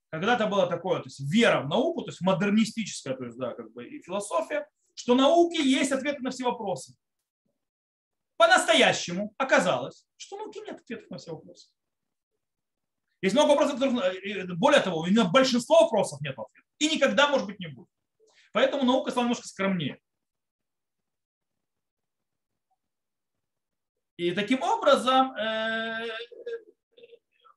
[0.09, 3.71] Когда-то было такое, то есть вера в науку, то есть модернистическая, то есть, да, как
[3.71, 6.95] бы и философия, что науки есть ответы на все вопросы.
[8.37, 11.69] По-настоящему оказалось, что науки нет ответов на все вопросы.
[13.21, 16.67] Есть много вопросов, которых, более того, на большинство вопросов нет ответа.
[16.79, 17.89] И никогда, может быть, не будет.
[18.51, 19.99] Поэтому наука стала немножко скромнее.
[24.17, 26.07] И таким образом, э,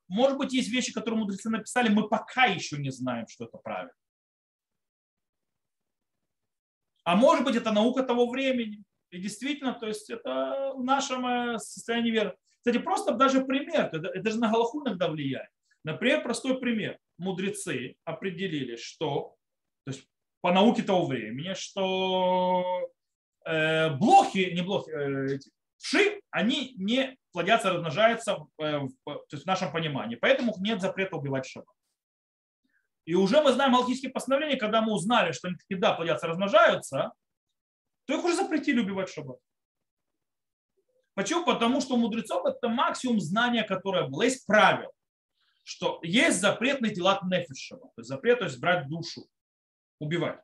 [0.07, 3.93] может быть, есть вещи, которые мудрецы написали, мы пока еще не знаем, что это правильно.
[7.03, 8.83] А может быть, это наука того времени.
[9.11, 12.35] И действительно, то есть это в нашем э, состоянии веры.
[12.57, 15.49] Кстати, просто даже пример, это, это же на Галаху иногда влияет.
[15.85, 16.97] Например, простой пример.
[17.19, 19.35] Мудрецы определили, что,
[19.85, 20.07] то есть
[20.41, 22.89] по науке того времени, что
[23.45, 25.39] э, блохи, не блохи, э,
[25.77, 30.15] вши, они не плодятся, размножаются э, в, то есть в нашем понимании.
[30.15, 31.71] Поэтому нет запрета убивать шаба.
[33.05, 37.11] и уже мы знаем алхимические постановления, когда мы узнали, что они таки, да, плодятся, размножаются,
[38.05, 39.37] то их уже запретили убивать шаббат.
[41.13, 41.45] Почему?
[41.45, 44.23] Потому что у мудрецов это максимум знания, которое было.
[44.23, 44.91] Есть правило,
[45.65, 49.27] что есть запрет на дела нефишева, то есть запрет, то есть брать душу,
[49.99, 50.39] убивать.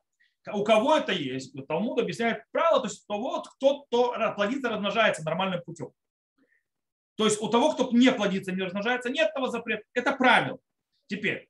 [0.52, 1.54] У кого это есть?
[1.68, 5.92] Талмуд объясняет правило, то есть у того, кто, кто плодится, размножается нормальным путем.
[7.14, 9.84] То есть у того, кто не плодится, не размножается, нет этого запрета.
[9.94, 10.58] Это правило.
[11.06, 11.48] Теперь,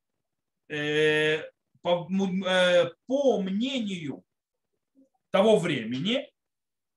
[0.69, 1.41] э,
[1.81, 2.07] по,
[2.45, 4.23] э, по мнению
[5.31, 6.29] того времени,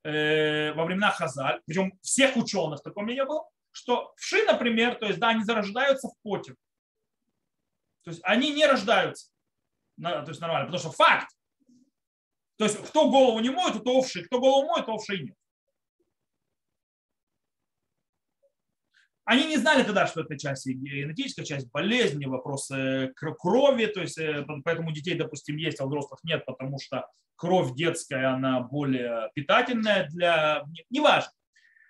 [0.03, 5.19] э, во времена Хазаль, причем всех ученых такое мнение было, что вши, например, то есть,
[5.19, 6.53] да, они зарождаются в поте.
[8.07, 9.33] То есть они не рождаются.
[10.01, 11.27] То есть нормально, потому что факт.
[12.57, 14.23] То есть кто голову не моет, у того вши.
[14.23, 15.35] Кто голову моет, у того вши нет.
[19.25, 24.45] Они не знали тогда, что это часть генетическая часть болезни, вопросы крови, то есть э,
[24.63, 30.07] поэтому детей, допустим, есть, а у взрослых нет, потому что кровь детская, она более питательная
[30.07, 30.63] для...
[30.89, 31.33] Неважно.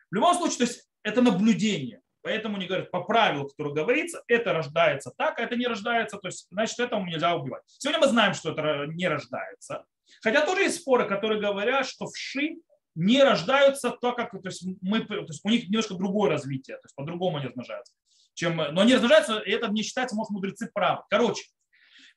[0.10, 2.02] В любом случае, то есть это наблюдение.
[2.28, 6.28] Поэтому они говорят, по правилу, которое говорится, это рождается так, а это не рождается, то
[6.28, 7.64] есть, значит, этому нельзя убивать.
[7.68, 9.86] Сегодня мы знаем, что это не рождается.
[10.22, 12.58] Хотя тоже есть споры, которые говорят, что вши
[12.96, 16.84] не рождаются так, как то есть мы, то есть у них немножко другое развитие, то
[16.84, 17.94] есть по-другому они размножаются.
[18.34, 21.04] Чем, но они размножаются, и это не считается, может, мудрецы правы.
[21.10, 21.46] Короче,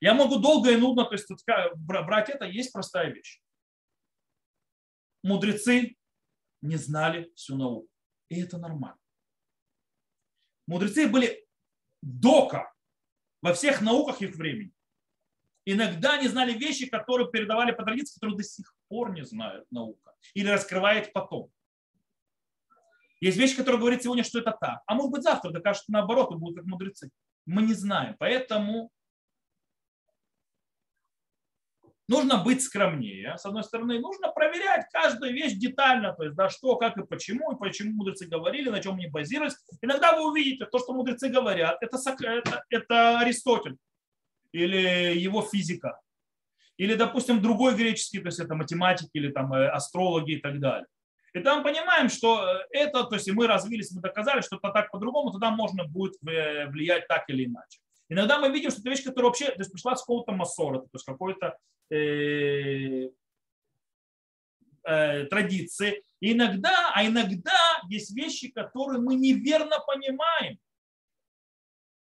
[0.00, 1.28] я могу долго и нудно то есть,
[1.76, 3.40] брать это, есть простая вещь.
[5.22, 5.94] Мудрецы
[6.62, 7.86] не знали всю науку.
[8.28, 8.99] И это нормально.
[10.70, 11.44] Мудрецы были
[12.00, 12.72] дока
[13.42, 14.72] во всех науках их времени.
[15.64, 20.14] Иногда они знали вещи, которые передавали по традиции, которые до сих пор не знают наука.
[20.32, 21.50] Или раскрывает потом.
[23.20, 24.82] Есть вещи, которые говорят сегодня, что это так.
[24.86, 27.10] А может быть завтра докажут наоборот, и будут как мудрецы.
[27.46, 28.14] Мы не знаем.
[28.20, 28.92] Поэтому
[32.10, 33.38] нужно быть скромнее.
[33.38, 37.52] С одной стороны, нужно проверять каждую вещь детально, то есть да, что, как и почему,
[37.52, 39.56] и почему мудрецы говорили, на чем они базировались.
[39.80, 43.76] Иногда вы увидите, то, что мудрецы говорят, это, это, это Аристотель
[44.52, 46.00] или его физика,
[46.76, 50.86] или, допустим, другой греческий, то есть это математики или там э, астрологи и так далее.
[51.32, 54.90] И там понимаем, что э, это, то есть мы развились, мы доказали, что это так
[54.90, 57.78] по-другому, тогда можно будет э, влиять так или иначе.
[58.10, 60.88] Иногда мы видим, что это вещь, которая вообще то есть пришла с какого-то массора, то
[60.92, 61.56] есть какой-то
[61.90, 63.08] э,
[64.84, 66.02] э, традиции.
[66.20, 70.58] Иногда, а иногда есть вещи, которые мы неверно понимаем.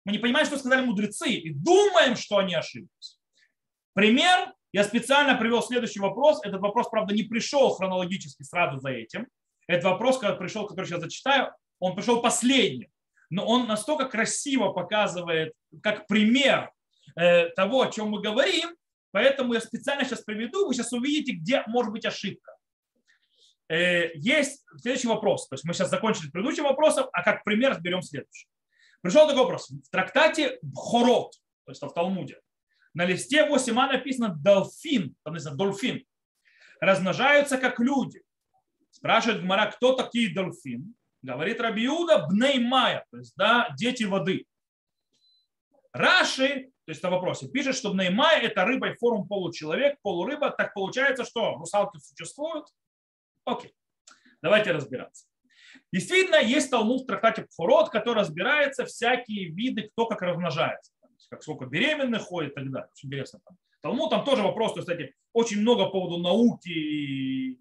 [0.03, 3.19] Мы не понимаем, что сказали мудрецы, и думаем, что они ошиблись.
[3.93, 6.43] Пример, я специально привел следующий вопрос.
[6.43, 9.27] Этот вопрос, правда, не пришел хронологически сразу за этим.
[9.67, 12.89] Этот вопрос, когда пришел, который сейчас зачитаю, он пришел последним.
[13.29, 16.71] Но он настолько красиво показывает, как пример
[17.15, 18.75] э, того, о чем мы говорим,
[19.11, 22.53] поэтому я специально сейчас приведу, вы сейчас увидите, где может быть ошибка.
[23.69, 25.47] Э, есть следующий вопрос.
[25.47, 28.47] То есть мы сейчас закончили с предыдущим вопросом, а как пример разберем следующий.
[29.01, 29.69] Пришел такой вопрос.
[29.69, 31.33] В трактате Бхорот,
[31.65, 32.39] то есть в Талмуде,
[32.93, 36.03] на листе 8а написано «долфин», там написано «дольфин»,
[36.81, 38.21] размножаются как люди.
[38.89, 40.95] Спрашивает Гмара, кто такие дольфин?
[41.21, 44.45] Говорит Рабиуда Бнеймая, то есть да, дети воды.
[45.93, 50.51] Раши, то есть на вопросе, пишет, что Бнеймая это рыба и форму получеловек, полурыба.
[50.51, 52.67] Так получается, что русалки существуют?
[53.45, 53.73] Окей,
[54.41, 55.25] давайте разбираться.
[55.91, 60.91] Действительно, есть Талмуд в трактате Пхорот, который разбирается всякие виды, кто как размножается.
[61.29, 62.89] Как сколько беременных ходит и так далее.
[62.91, 63.39] Очень интересно.
[63.45, 63.57] Там.
[63.81, 67.59] Талмуд там тоже вопрос, то, кстати, очень много по поводу науки и,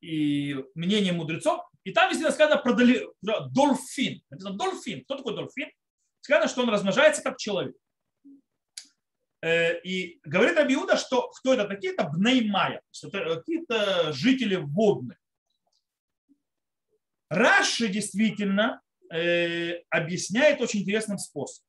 [0.00, 1.62] и мнения мудрецов.
[1.84, 4.22] И там действительно сказано про дольфин.
[4.30, 5.04] Написано дольфин.
[5.04, 5.70] Кто такой дольфин?
[6.26, 7.76] Сказано, что он размножается как человек.
[9.42, 11.92] Э, и говорит Абиуда, что кто это такие?
[11.92, 12.82] Это бнеймая.
[13.04, 15.18] Это какие-то жители водные.
[17.30, 18.80] Раши действительно
[19.12, 21.68] э, объясняет очень интересным способом.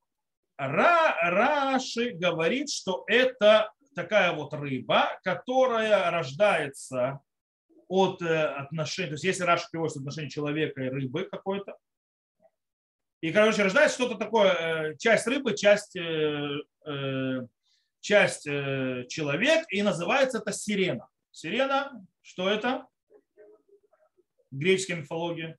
[0.58, 7.20] Ра, Раши говорит, что это такая вот рыба, которая рождается
[7.88, 11.78] от э, отношений, то есть если Раши переводит отношения человека и рыбы какой-то,
[13.28, 17.42] и, короче, рождается что-то такое, э, часть рыбы, часть, э, э
[18.00, 21.10] часть человек, и называется это сирена.
[21.32, 22.88] Сирена, что это?
[24.50, 25.58] греческой мифологии.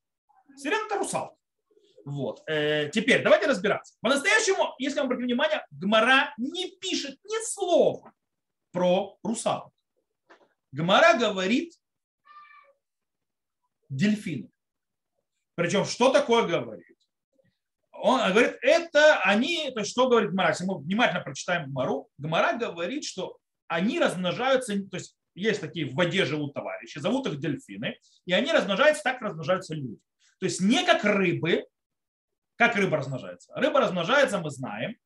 [0.57, 1.37] Сирена– это русалка.
[2.07, 2.43] Вот.
[2.47, 3.99] Теперь давайте разбираться.
[4.01, 8.15] По-настоящему, если мы обратим внимание, Гмара не пишет ни слова
[8.73, 9.75] про русалок.
[10.73, 11.75] Гмара говорит
[13.91, 14.51] дельфины.
[15.55, 16.88] Причем, что такое говорит?
[18.01, 20.51] Он говорит, это они, то есть что говорит Гмара?
[20.51, 25.95] Если мы внимательно прочитаем Гмару, Гмара говорит, что они размножаются, то есть есть такие в
[25.95, 29.99] воде живут товарищи, зовут их дельфины, и они размножаются так, как размножаются люди.
[30.41, 31.65] То есть не как рыбы,
[32.57, 33.53] как рыба размножается.
[33.55, 34.97] Рыба размножается, мы знаем,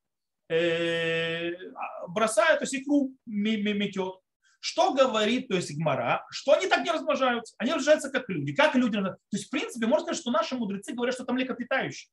[0.49, 1.53] э,
[2.09, 4.15] бросает, то есть икру метет.
[4.61, 7.55] Что говорит, то есть Гмара, что они так не размножаются?
[7.59, 8.55] Они размножаются как люди.
[8.55, 8.97] Как люди?
[8.97, 12.09] То есть, в принципе, можно сказать, что наши мудрецы говорят, что там млекопитающие.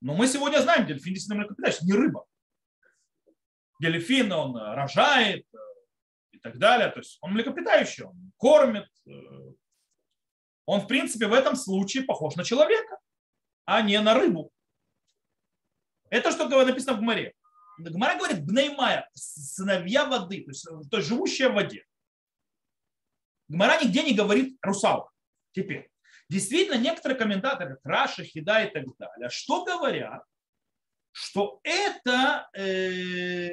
[0.00, 2.24] Но мы сегодня знаем, дельфин действительно млекопитающий, не рыба.
[3.80, 5.58] Дельфин, он рожает э,
[6.32, 6.88] и так далее.
[6.90, 8.88] То есть он млекопитающий, он кормит.
[9.06, 9.10] Э.
[10.66, 12.98] Он, в принципе, в этом случае похож на человека,
[13.64, 14.52] а не на рыбу.
[16.10, 17.34] Это что написано в Гмаре.
[17.78, 21.84] Гмара говорит Бнеймая, сыновья воды, то есть, то есть живущие в воде.
[23.48, 25.10] Гмара нигде не говорит русалка.
[25.52, 25.89] Теперь,
[26.30, 30.22] действительно, некоторые комментаторы, Раши, Хида и так далее, что говорят,
[31.10, 33.50] что это, э,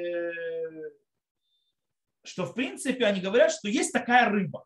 [2.22, 4.64] что в принципе они говорят, что есть такая рыба.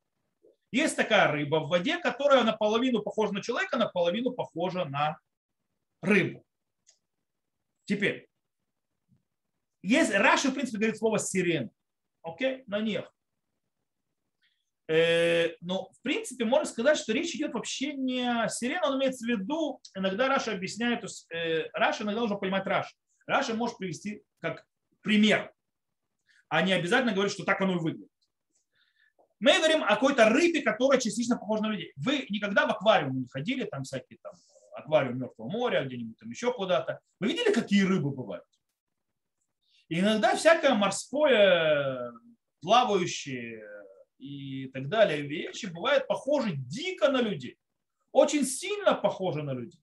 [0.70, 5.18] Есть такая рыба в воде, которая наполовину похожа на человека, наполовину похожа на
[6.02, 6.44] рыбу.
[7.84, 8.28] Теперь,
[9.82, 11.70] есть, Раши, в принципе, говорит слово сирена.
[12.22, 13.10] Окей, на них.
[14.88, 19.24] Э, но, в принципе, можно сказать, что речь идет вообще не о сирене, он имеется
[19.24, 22.94] в виду, иногда Раши объясняет, то есть э, Раши иногда должен понимать Раша.
[23.26, 24.64] Раша может привести как
[25.00, 25.52] пример,
[26.48, 28.08] а не обязательно говорить, что так оно и выглядит.
[29.38, 31.92] Мы говорим о какой-то рыбе, которая частично похожа на людей.
[31.96, 34.34] Вы никогда в аквариум не ходили, там всякие там
[34.74, 37.00] аквариум Мертвого моря, где-нибудь там еще куда-то.
[37.18, 38.44] Вы видели, какие рыбы бывают?
[39.88, 42.12] И иногда всякое морское,
[42.60, 43.66] плавающее
[44.22, 47.58] и так далее вещи бывают похожи дико на людей.
[48.12, 49.80] Очень сильно похожи на людей.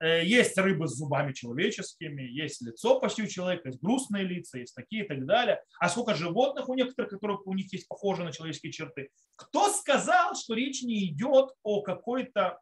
[0.00, 4.74] Э, есть рыбы с зубами человеческими, есть лицо почти у человека, есть грустные лица, есть
[4.74, 5.62] такие и так далее.
[5.78, 9.10] А сколько животных у некоторых, которые у них есть похожие на человеческие черты.
[9.36, 12.58] Кто сказал, что речь не идет о какой-то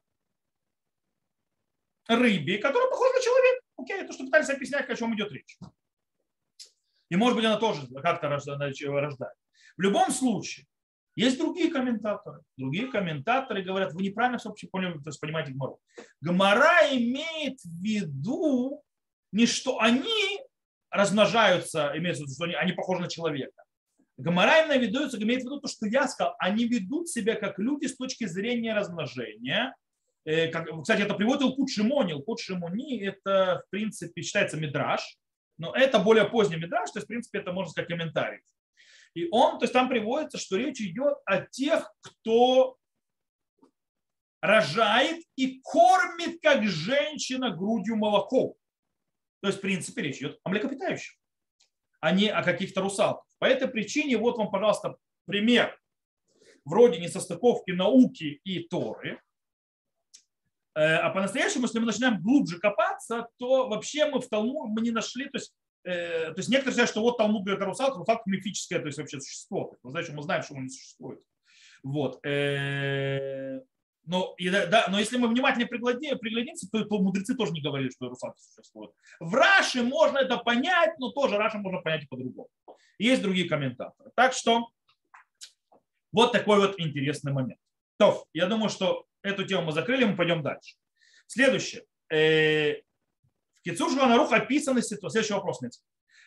[2.09, 3.61] рыбе, которая похожа на человека?
[3.77, 5.57] Окей, то, что пытались объяснять, о чем идет речь.
[7.11, 9.35] И может быть она тоже как-то рождает.
[9.77, 10.67] В любом случае,
[11.17, 12.41] есть другие комментаторы.
[12.57, 15.81] Другие комментаторы говорят, вы неправильно все поняли, то есть понимаете Гмару.
[16.21, 18.83] Гмара имеет в виду
[19.33, 20.41] не что они
[20.91, 23.63] размножаются, имеется в виду, что они, они похожи на человека.
[24.17, 27.87] Гомора именно ведутся, имеет в виду то, что я сказал, они ведут себя как люди
[27.87, 29.75] с точки зрения размножения.
[30.25, 30.49] Э,
[30.83, 32.13] кстати, это приводит Илкут Шимони.
[32.13, 35.01] Илкут Шимони это, в принципе, считается мидраж,
[35.61, 38.41] но это более поздний мидраж, то есть, в принципе, это можно сказать комментарий.
[39.13, 42.79] И он, то есть там приводится, что речь идет о тех, кто
[44.41, 48.55] рожает и кормит, как женщина, грудью молоком.
[49.43, 51.15] То есть, в принципе, речь идет о млекопитающих,
[52.01, 53.27] а не о каких-то русалках.
[53.39, 54.97] По этой причине вот вам, пожалуйста,
[55.27, 55.79] пример
[56.65, 59.21] вроде несостыковки науки и Торы.
[60.75, 64.91] Э, а по-настоящему, если мы начинаем глубже копаться, то вообще мы в Талмуд мы не
[64.91, 65.53] нашли, то есть
[65.85, 68.99] Э, то есть некоторые считают, что вот Талмуд говорит о русалке, русалка мифическая, то есть
[68.99, 69.77] вообще существо.
[69.83, 71.21] Мы знаем, мы знаем, что он не существует.
[71.83, 72.25] Вот.
[72.27, 73.61] Э,
[74.05, 78.09] но, и, да, но если мы внимательно приглядимся, то, то мудрецы тоже не говорили, что
[78.09, 78.93] русалки существуют.
[79.21, 82.49] В Раше можно это понять, но тоже Раше можно понять и по-другому.
[82.99, 84.11] Есть другие комментаторы.
[84.15, 84.69] Так что
[86.13, 87.61] вот такой вот интересный момент.
[87.99, 90.77] То, я думаю, что эту тему мы закрыли, мы пойдем дальше.
[91.27, 91.85] Следующее.
[92.13, 95.19] Э, в Кицур Шуханарух описаны ситуации.
[95.19, 95.61] Следующий вопрос.
[95.61, 95.73] Нет.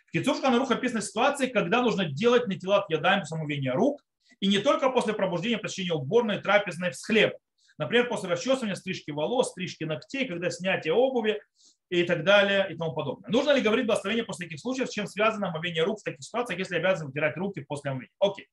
[0.08, 4.04] В Кицур Шуханарух описаны ситуации, когда нужно делать на тела ядаем самовения рук,
[4.40, 7.40] и не только после пробуждения, посещения уборной, трапезной с хлебом.
[7.78, 11.42] Например, после расчесывания, стрижки волос, стрижки ногтей, когда снятие обуви
[11.90, 13.30] и так далее и тому подобное.
[13.30, 16.60] Нужно ли говорить благословение после таких случаев, с чем связано омовение рук в таких ситуациях,
[16.60, 18.14] если обязаны вытирать руки после омовения?
[18.20, 18.48] Окей.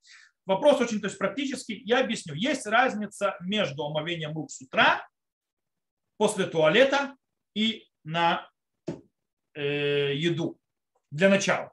[0.50, 1.80] Вопрос очень то есть, практический.
[1.84, 2.34] Я объясню.
[2.34, 5.06] Есть разница между омовением рук с утра,
[6.18, 7.14] после туалета
[7.54, 8.50] и на
[9.54, 10.58] Э, еду
[11.10, 11.72] для начала.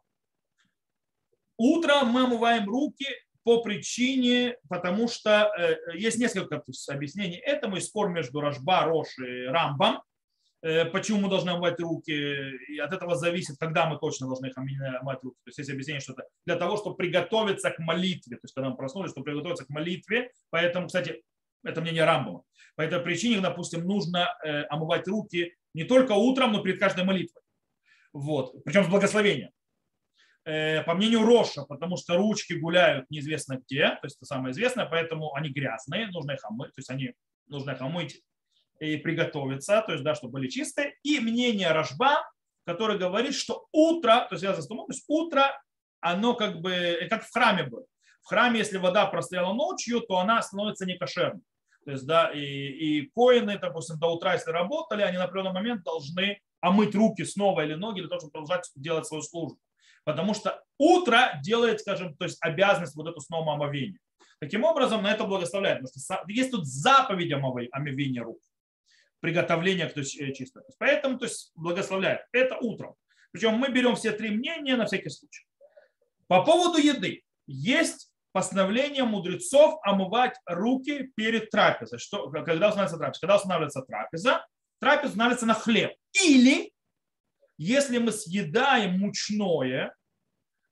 [1.58, 3.06] Утром мы омываем руки
[3.44, 9.46] по причине, потому что э, есть несколько объяснений этому, и спор между Рожба, Рош и
[9.46, 10.00] Рамбом, э,
[10.62, 15.24] почему мы должны омывать руки, и от этого зависит, когда мы точно должны их омывать
[15.24, 15.38] руки.
[15.44, 18.70] То есть есть объяснение, что это для того, чтобы приготовиться к молитве, то есть когда
[18.70, 21.22] мы проснулись, чтобы приготовиться к молитве, поэтому, кстати,
[21.64, 22.44] это мнение Рамбома.
[22.76, 24.34] По этой причине, допустим, нужно
[24.70, 27.42] омывать руки не только утром, но перед каждой молитвой.
[28.14, 28.64] Вот.
[28.64, 29.52] Причем с благословением.
[30.48, 34.86] Э, по мнению Роша, потому что ручки гуляют неизвестно где, то есть это самое известное,
[34.86, 37.16] поэтому они грязные, нужно их омыть, то есть они
[37.48, 38.22] нужно помыть
[38.80, 40.96] и приготовиться, то есть, да, чтобы были чистые.
[41.04, 42.30] И мнение Рожба,
[42.66, 45.60] который говорит, что утро, то есть связано с тумом, то есть утро,
[46.00, 47.86] оно как бы, как в храме было.
[48.22, 51.42] В храме, если вода простояла ночью, то она становится некошерной.
[51.86, 55.84] То есть, да, и, и коины, допустим, до утра, если работали, они на определенный момент
[55.84, 59.58] должны омыть руки снова или ноги для того, чтобы продолжать делать свою службу.
[60.04, 64.00] Потому что утро делает, скажем, то есть обязанность вот эту снова омовения.
[64.40, 65.82] Таким образом, на это благословляет.
[65.82, 68.40] Потому что есть тут заповедь омовения рук
[69.20, 70.64] приготовления то есть, э, чисто.
[70.80, 72.22] Поэтому то есть, благословляет.
[72.32, 72.96] Это утром.
[73.32, 75.46] Причем мы берем все три мнения на всякий случай.
[76.28, 77.24] По поводу еды.
[77.46, 82.00] Есть постановление мудрецов омывать руки перед трапезой.
[82.00, 83.20] Что, когда устанавливается трапеза?
[83.22, 84.46] Когда устанавливается трапеза,
[84.80, 85.92] трапеза устанавливается на хлеб.
[86.24, 86.72] Или
[87.58, 89.96] если мы съедаем мучное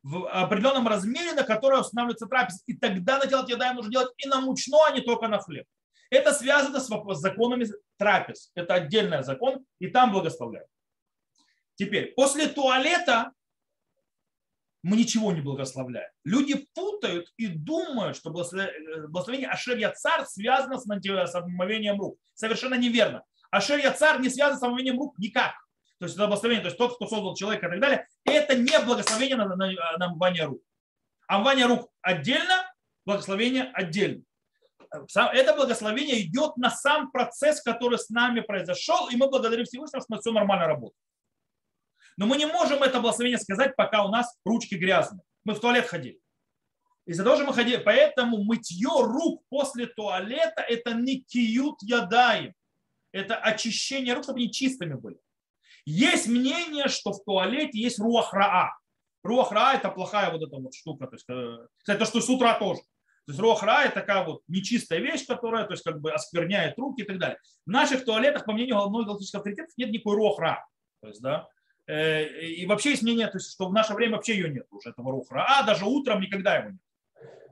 [0.03, 4.27] в определенном размере, на которое устанавливается трапеза, и тогда на тело едаем нужно делать и
[4.27, 5.65] на мучное, а не только на хлеб.
[6.09, 8.51] Это связано с законами трапез.
[8.55, 10.69] Это отдельный закон, и там благословляют.
[11.75, 13.31] Теперь, после туалета
[14.83, 16.09] мы ничего не благословляем.
[16.23, 22.19] Люди путают и думают, что благословение Ашер Яцар связано с омовением рук.
[22.35, 23.23] Совершенно неверно.
[23.49, 25.55] Ашер Яцар не связан с омовением рук никак.
[25.97, 28.77] То есть это благословение, то есть тот, кто создал человека и так далее, это не
[28.79, 30.61] благословение на, на, на омывание рук.
[31.27, 32.71] Омывание рук отдельно,
[33.05, 34.23] благословение отдельно
[35.15, 40.19] это благословение идет на сам процесс, который с нами произошел, и мы благодарим Всевышнего, что
[40.19, 40.99] все нормально работает.
[42.17, 45.21] Но мы не можем это благословение сказать, пока у нас ручки грязные.
[45.43, 46.19] Мы в туалет ходили.
[47.05, 52.53] Из-за того, что мы ходили, поэтому мытье рук после туалета– это не киют ядаем.
[53.11, 55.17] Это очищение рук, чтобы они чистыми были.
[55.85, 58.75] Есть мнение, что в туалете есть руахраа.
[59.23, 61.05] Руахраа– это плохая вот эта вот штука.
[61.07, 62.81] То есть, э, кстати, то, что с утра тоже.
[63.25, 67.01] То есть рохра– это такая вот нечистая вещь, которая то есть, как бы оскверняет руки
[67.01, 67.39] и так далее.
[67.65, 70.67] В наших туалетах, по мнению одной галактических авторитетов, нет никакой рохра.
[71.01, 71.47] То есть, да,
[71.87, 74.91] э, и вообще есть мнение, то есть, что в наше время вообще ее нет уже,
[74.91, 75.43] этого рохра.
[75.47, 76.81] А даже утром никогда его нет.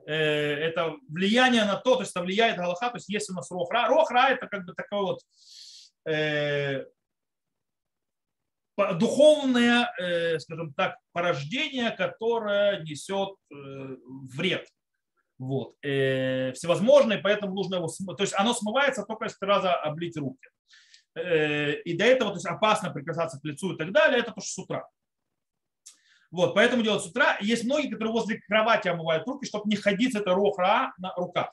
[0.06, 3.50] Э, это влияние на то, то есть это влияет Галаха, то есть есть у нас
[3.50, 3.88] рохра.
[3.88, 5.20] Рохра– это как бы такое вот
[6.06, 6.84] э,
[8.76, 9.92] духовное,
[10.38, 14.68] скажем так, порождение, которое несет вред
[15.38, 20.16] вот, э, всевозможные, поэтому нужно его, то есть оно смывается только если три раза облить
[20.16, 20.48] руки.
[21.16, 24.40] Э, и до этого то есть опасно прикасаться к лицу и так далее, это то,
[24.40, 24.88] что с утра.
[26.30, 27.38] Вот, поэтому делать с утра.
[27.40, 31.52] Есть многие, которые возле кровати омывают руки, чтобы не ходить с этой рохра на руках.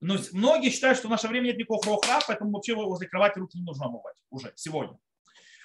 [0.00, 3.58] Но многие считают, что в наше время нет никакого рохра, поэтому вообще возле кровати руки
[3.58, 4.98] не нужно омывать уже сегодня.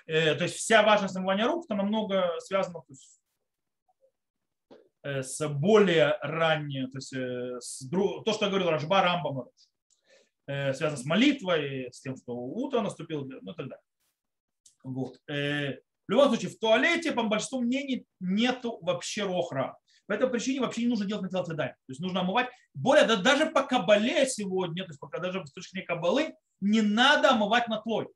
[0.08, 3.19] Э, то есть вся важность омывания рук там намного связана Э,
[5.04, 9.50] с более ранней, то есть э, с, то, что я говорил, Рожба, Рамбам,
[10.48, 13.84] э, связано с молитвой, с тем, что утро наступило, ну и так далее.
[14.84, 15.18] Вот.
[15.28, 19.78] В любом случае, в туалете, по большинству мнений, нету вообще рохра.
[20.08, 21.76] По этой причине вообще не нужно делать на телоцветание.
[21.86, 22.50] То есть нужно омывать.
[22.74, 26.82] Более, да, даже по кабале сегодня, то есть пока даже с точки зрения кабалы, не
[26.82, 28.08] надо омывать на тлой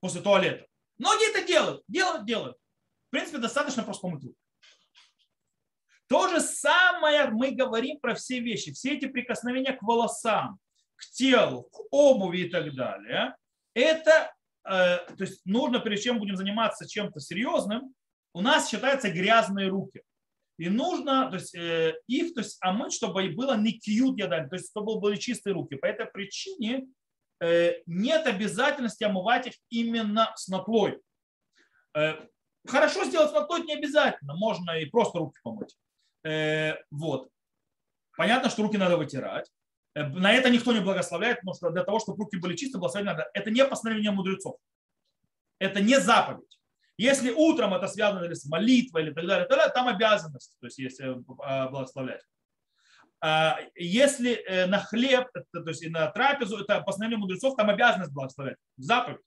[0.00, 0.66] после туалета.
[0.98, 2.56] Многие это делают, делают, делают.
[3.06, 4.36] В принципе, достаточно просто помыть руки.
[6.08, 10.58] То же самое мы говорим про все вещи, все эти прикосновения к волосам,
[10.96, 13.34] к телу, к обуви и так далее.
[13.74, 14.32] Это,
[14.64, 17.94] э, то есть нужно, перед чем будем заниматься чем-то серьезным,
[18.34, 20.02] у нас считаются грязные руки.
[20.58, 24.56] И нужно то есть, э, их то есть, омыть, чтобы было не кьют ядами, то
[24.56, 25.76] есть чтобы были чистые руки.
[25.76, 26.86] По этой причине
[27.40, 31.00] э, нет обязательности омывать их именно с наплой.
[32.66, 35.76] Хорошо сделать наплой не обязательно, можно и просто руки помыть.
[36.24, 37.28] Э, вот.
[38.16, 39.50] Понятно, что руки надо вытирать.
[39.94, 43.16] Э, на это никто не благословляет, потому что для того, чтобы руки были чистые, благословлять
[43.16, 43.30] надо.
[43.34, 44.56] Это не постановление мудрецов.
[45.58, 46.58] Это не заповедь.
[46.96, 51.10] Если утром это связано с молитвой или так далее, тогда там обязанность, то есть если
[51.10, 52.22] э, благословлять.
[53.20, 59.22] А если на хлеб, то есть на трапезу, это постановление мудрецов, там обязанность благословлять, заповедь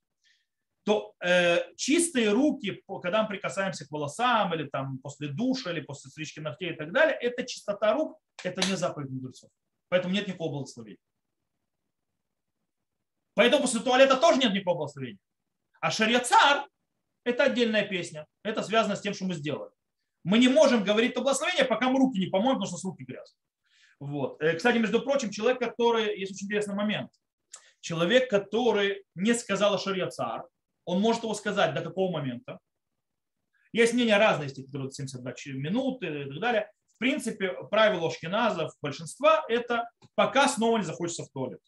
[0.88, 6.10] то э, чистые руки, когда мы прикасаемся к волосам, или там после душа, или после
[6.10, 9.50] стрижки ногтей и так далее, это чистота рук, это не заповедь мудрецов.
[9.90, 11.02] Поэтому нет никакого благословения.
[13.34, 15.20] Поэтому после туалета тоже нет никакого благословения.
[15.82, 16.66] А шариацар–
[17.26, 18.26] это отдельная песня.
[18.44, 19.74] Это связано с тем, что мы сделали.
[20.24, 23.04] Мы не можем говорить о благословении, пока мы руки не помоем, потому что с руки
[23.04, 23.42] грязные.
[24.00, 24.42] Вот.
[24.42, 27.12] Э, кстати, между прочим, человек, который, есть очень интересный момент.
[27.82, 30.46] Человек, который не сказал о шариацар,
[30.88, 32.60] он может его сказать до какого момента.
[33.74, 36.72] Есть мнения разные, которые 72 минут и так далее.
[36.96, 41.60] В принципе, правило шкиназов большинства– это пока снова не захочется в туалет.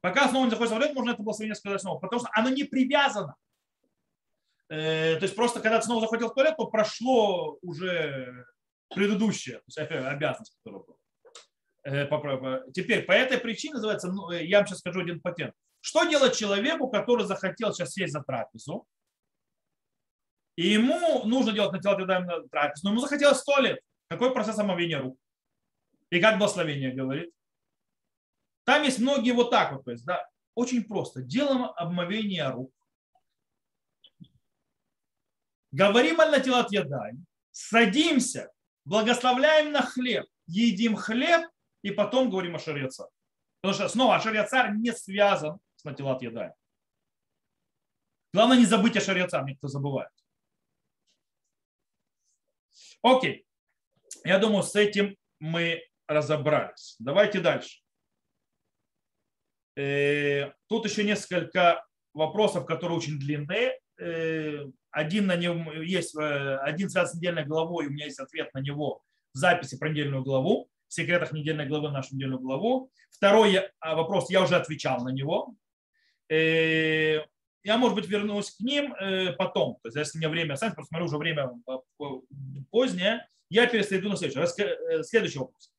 [0.00, 2.64] Пока снова не заходит в туалет, можно это благословение сказать снова, потому что оно не
[2.64, 3.36] привязано.
[4.68, 8.44] Э, то есть просто когда ты снова заходил в туалет, то прошло уже
[8.92, 12.58] предыдущее, то есть обязанность, которая была.
[12.58, 15.54] Э, теперь по этой причине называется, ну, э, я вам сейчас скажу один патент.
[15.86, 18.88] Что делать человеку, который захотел сейчас сесть за трапезу,
[20.56, 23.78] и ему нужно делать на тело на трапезу, но ему захотелось сто лет.
[24.08, 25.16] Какой процесс омовения рук?
[26.10, 27.32] И как благословение говорит?
[28.64, 31.22] Там есть многие вот так вот, то есть, да, очень просто.
[31.22, 32.72] Делаем обмовение рук.
[35.70, 37.26] Говорим на тело отъедаем.
[37.52, 38.50] Садимся,
[38.84, 41.48] благословляем на хлеб, едим хлеб
[41.82, 43.08] и потом говорим о шарица.
[43.60, 46.52] Потому что снова шариацар не связан с натилат едаем.
[48.34, 50.10] Главное не забыть о шариацар, никто забывает.
[53.02, 53.46] Окей.
[54.24, 56.96] Я думаю, с этим мы разобрались.
[56.98, 57.80] Давайте дальше.
[59.76, 63.78] Э, тут еще несколько вопросов, которые очень длинные.
[63.98, 68.52] Э, один на нем есть, э, один связан с недельной главой, у меня есть ответ
[68.54, 69.02] на него
[69.34, 72.90] в записи про недельную главу, в секретах недельной главы нашу недельную главу.
[73.10, 75.54] Второй вопрос, я уже отвечал на него.
[76.28, 78.94] Я, может быть, вернусь к ним
[79.38, 79.78] потом.
[79.82, 81.52] То есть, если мне время останется, просто смотрю, уже время
[82.70, 85.02] позднее, я перейду на следующий.
[85.02, 85.72] Следующий вопрос.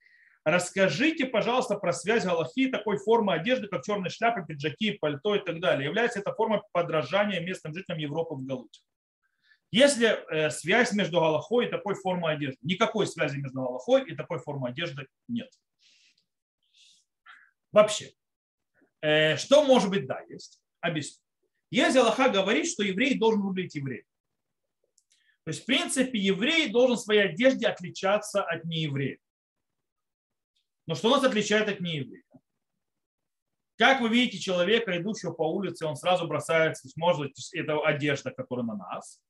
[0.45, 5.60] Расскажите, пожалуйста, про связь Галахи такой формы одежды, как черные шляпы, пиджаки, пальто и так
[5.60, 5.86] далее.
[5.86, 8.80] Является это формой подражания местным жителям Европы в Галуте?
[9.70, 12.60] Если э, связь между Галахой и такой формой одежды?
[12.62, 15.50] Никакой связи между Галахой и такой формой одежды нет.
[17.74, 18.12] Вообще.
[19.08, 20.05] Э, что может быть?
[20.05, 20.60] Да, есть.
[20.82, 21.24] Объясню.
[21.72, 24.03] Если Аллаха говорит, что еврей должен выглядеть евреем.
[25.45, 29.18] То есть, в принципе, еврей должен в своей одежде отличаться от нееврея.
[30.88, 32.24] Но что нас отличает от нееврея?
[33.78, 38.66] Как вы видите человека, идущего по улице, он сразу бросается, может быть, это одежда, которая
[38.66, 39.22] на нас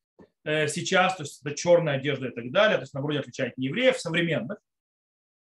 [0.43, 3.57] э, сейчас, то есть это черная одежда и так далее, то есть она вроде отличает
[3.57, 4.57] неевреев современных.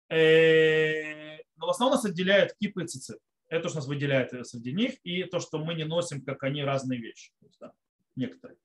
[0.09, 3.20] Э, но в основном нас отделяет кипы и цицит.
[3.55, 7.01] Это, что нас выделяет среди них, и то, что мы не носим, как они, разные
[7.01, 7.33] вещи.
[7.41, 7.73] есть, да,
[8.17, 8.59] некоторые.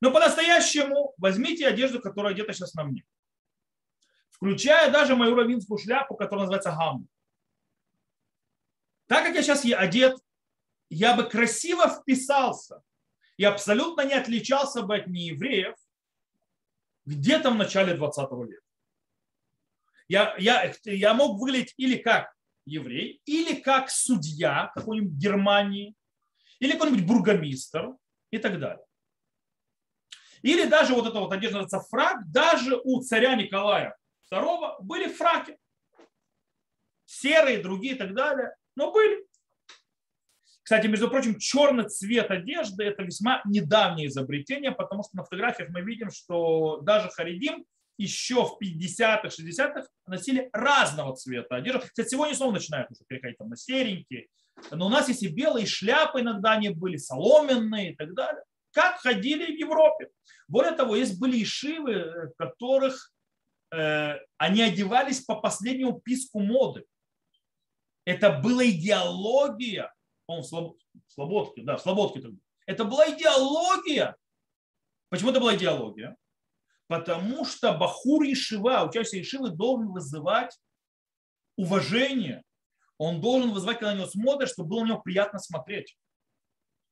[0.00, 3.04] Но по-настоящему возьмите одежду, которая где-то сейчас на мне
[4.36, 7.08] включая даже мою равинскую шляпу, которая называется гам.
[9.06, 10.18] Так как я сейчас одет,
[10.90, 12.82] я бы красиво вписался
[13.38, 15.74] и абсолютно не отличался бы от неевреев
[17.06, 18.62] где-то в начале 20 века.
[20.08, 22.35] Я, я, я мог выглядеть или как
[22.66, 25.94] еврей, или как судья какой-нибудь Германии,
[26.58, 27.94] или какой-нибудь бургомистр
[28.30, 28.84] и так далее.
[30.42, 33.96] Или даже вот эта вот одежда называется фраг, даже у царя Николая
[34.26, 35.56] второго были фраки.
[37.04, 38.54] Серые, другие и так далее.
[38.74, 39.26] Но были.
[40.62, 45.80] Кстати, между прочим, черный цвет одежды– это весьма недавнее изобретение, потому что на фотографиях мы
[45.82, 47.64] видим, что даже Харидим
[47.98, 51.86] еще в 50-х, 60-х носили разного цвета одежды.
[51.88, 54.28] Кстати, сегодня снова начинают уже переходить там на серенькие.
[54.70, 58.42] Но у нас есть и белые шляпы иногда они были, соломенные и так далее.
[58.72, 60.08] Как ходили в Европе.
[60.48, 63.12] Более того, есть были ишивы, в которых
[63.72, 66.84] Э, они одевались по последнему писку моды.
[68.04, 69.92] Это была идеология.
[70.26, 70.76] Он в
[71.08, 72.22] Слободке, да, в Слободке.
[72.66, 74.16] Это была идеология.
[75.08, 76.16] Почему это была идеология?
[76.88, 80.56] Потому что Бахур Ишива, учащийся Ишивы, должен вызывать
[81.56, 82.42] уважение.
[82.98, 85.98] Он должен вызывать, когда на него смотрят, чтобы было на него приятно смотреть.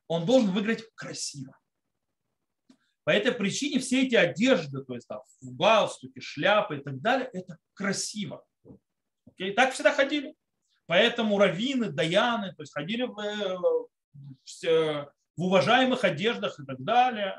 [0.08, 1.56] Он должен выиграть красиво.
[3.04, 7.28] По этой причине все эти одежды, то есть там, в галстуке, шляпы и так далее,
[7.32, 8.44] это красиво.
[9.26, 9.52] Окей?
[9.52, 10.34] Так всегда ходили.
[10.86, 17.36] Поэтому раввины, даяны, то есть ходили в, э, в, в уважаемых одеждах и так далее,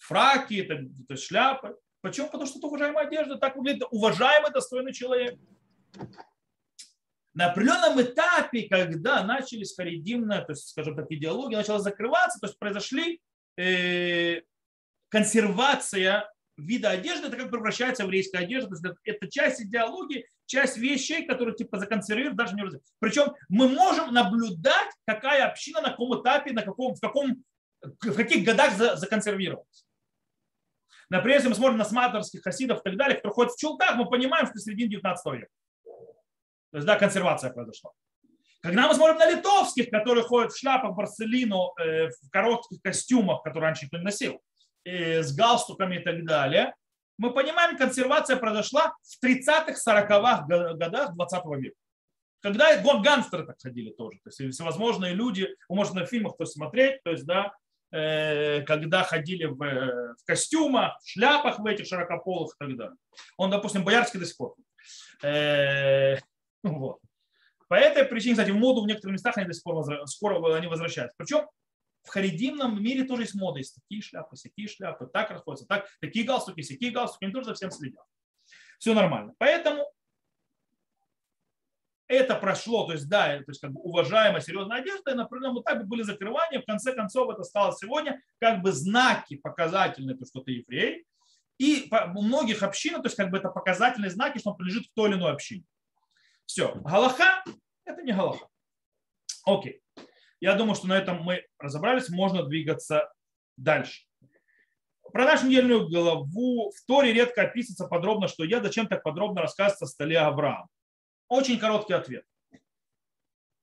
[0.00, 0.74] фраки, то
[1.14, 1.76] есть шляпы.
[2.00, 2.26] Почему?
[2.26, 5.38] Потому что это уважаемая одежда, так выглядит уважаемый, достойный человек.
[7.34, 12.58] На определенном этапе, когда начались харидимная, то есть, скажем так, идеология начала закрываться, то есть
[12.58, 13.20] произошли
[13.60, 14.40] Э,
[15.10, 18.76] консервация вида одежды, это как превращается в еврейская одежда.
[18.76, 22.86] То есть это часть идеологии, часть вещей, которые типа законсервируют, даже не разумеют.
[23.00, 27.44] Причем мы можем наблюдать, какая община на каком этапе, на каком, в, каком,
[27.82, 29.84] в каких годах законсервировалась.
[31.10, 34.08] Например, если мы смотрим на сматорских хасидов и так далее, которые ходят в чулках, мы
[34.08, 35.48] понимаем, что середина 19 века.
[36.70, 37.90] То есть, да, консервация произошла.
[38.62, 43.68] Когда мы смотрим на литовских, которые ходят в шляпах Барселину, э, в коротких костюмах, которые
[43.68, 44.40] раньше никто не носил,
[44.84, 46.74] э, с галстуками и так далее,
[47.18, 51.76] мы понимаем, консервация произошла в 30-х, 40-х годах 20 века.
[52.40, 57.10] когда гангстеры так ходили тоже, то есть всевозможные люди, вы на фильмах то смотреть, то
[57.10, 57.52] есть, да,
[57.90, 62.96] когда ходили в, в костюмах, в шляпах в этих широкополых и так далее.
[63.36, 64.54] Он, допустим, боярский до сих пор.
[65.22, 66.16] Э,
[66.62, 67.00] вот.
[67.68, 70.66] По этой причине, кстати, в моду в некоторых местах они до сих пор скоро они
[70.66, 71.14] возвращаются.
[71.16, 71.46] Причем
[72.02, 73.58] в харидимном мире тоже есть мода.
[73.58, 77.24] Есть такие шляпы, такие шляпы, так расходятся, так, такие галстуки, такие галстуки.
[77.24, 78.04] Они тоже за всем следят.
[78.78, 79.34] Все нормально.
[79.38, 79.86] Поэтому
[82.10, 85.62] это прошло, то есть да, то есть как бы уважаемая, серьезная одежда, и на определенном
[85.62, 90.40] этапе были закрывания, в конце концов это стало сегодня как бы знаки показательные, то, что
[90.40, 91.04] ты еврей,
[91.58, 94.94] и у многих общин, то есть как бы это показательные знаки, что он принадлежит к
[94.94, 95.64] той или иной общине.
[96.46, 96.74] Все.
[96.74, 97.44] Галаха–
[97.84, 98.48] это не галаха.
[99.46, 99.80] Окей.
[100.40, 103.12] Я думаю, что на этом мы разобрались, можно двигаться
[103.56, 104.02] дальше.
[105.12, 109.84] Про нашу недельную главу в Торе редко описывается подробно, что я зачем так подробно рассказывается
[109.84, 110.68] о столе Авраама.
[111.30, 112.24] Очень короткий ответ.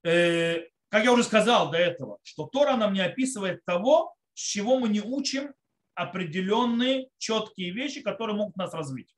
[0.04, 4.80] Э, как я уже сказал до этого, что Тора нам не описывает того, с чего
[4.80, 5.54] мы не учим
[5.94, 9.14] определенные четкие вещи, которые могут нас развить.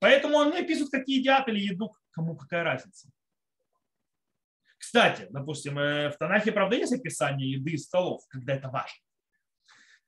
[0.00, 3.08] Поэтому он не описывает, какие едят или еду, кому какая разница.
[4.76, 8.98] Кстати, допустим, э, в Танахе, правда, есть описание еды и столов, когда это важно.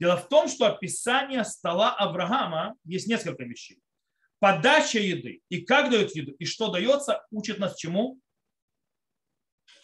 [0.00, 3.80] Дело в том, что описание стола Авраама есть несколько вещей
[4.38, 8.20] подача еды и как дают еду, и что дается, учит нас чему?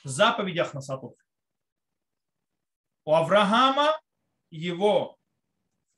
[0.05, 1.15] Заповедях на сатов.
[3.05, 4.01] У Авраама
[4.51, 5.19] его,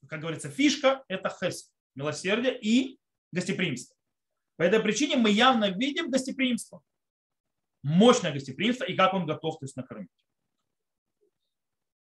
[0.08, 2.98] как говорится, фишка– это хес, милосердие и
[3.32, 3.96] гостеприимство.
[4.56, 6.82] По этой причине мы явно видим гостеприимство.
[7.82, 10.10] Мощное гостеприимство и как он готов то есть, накормить.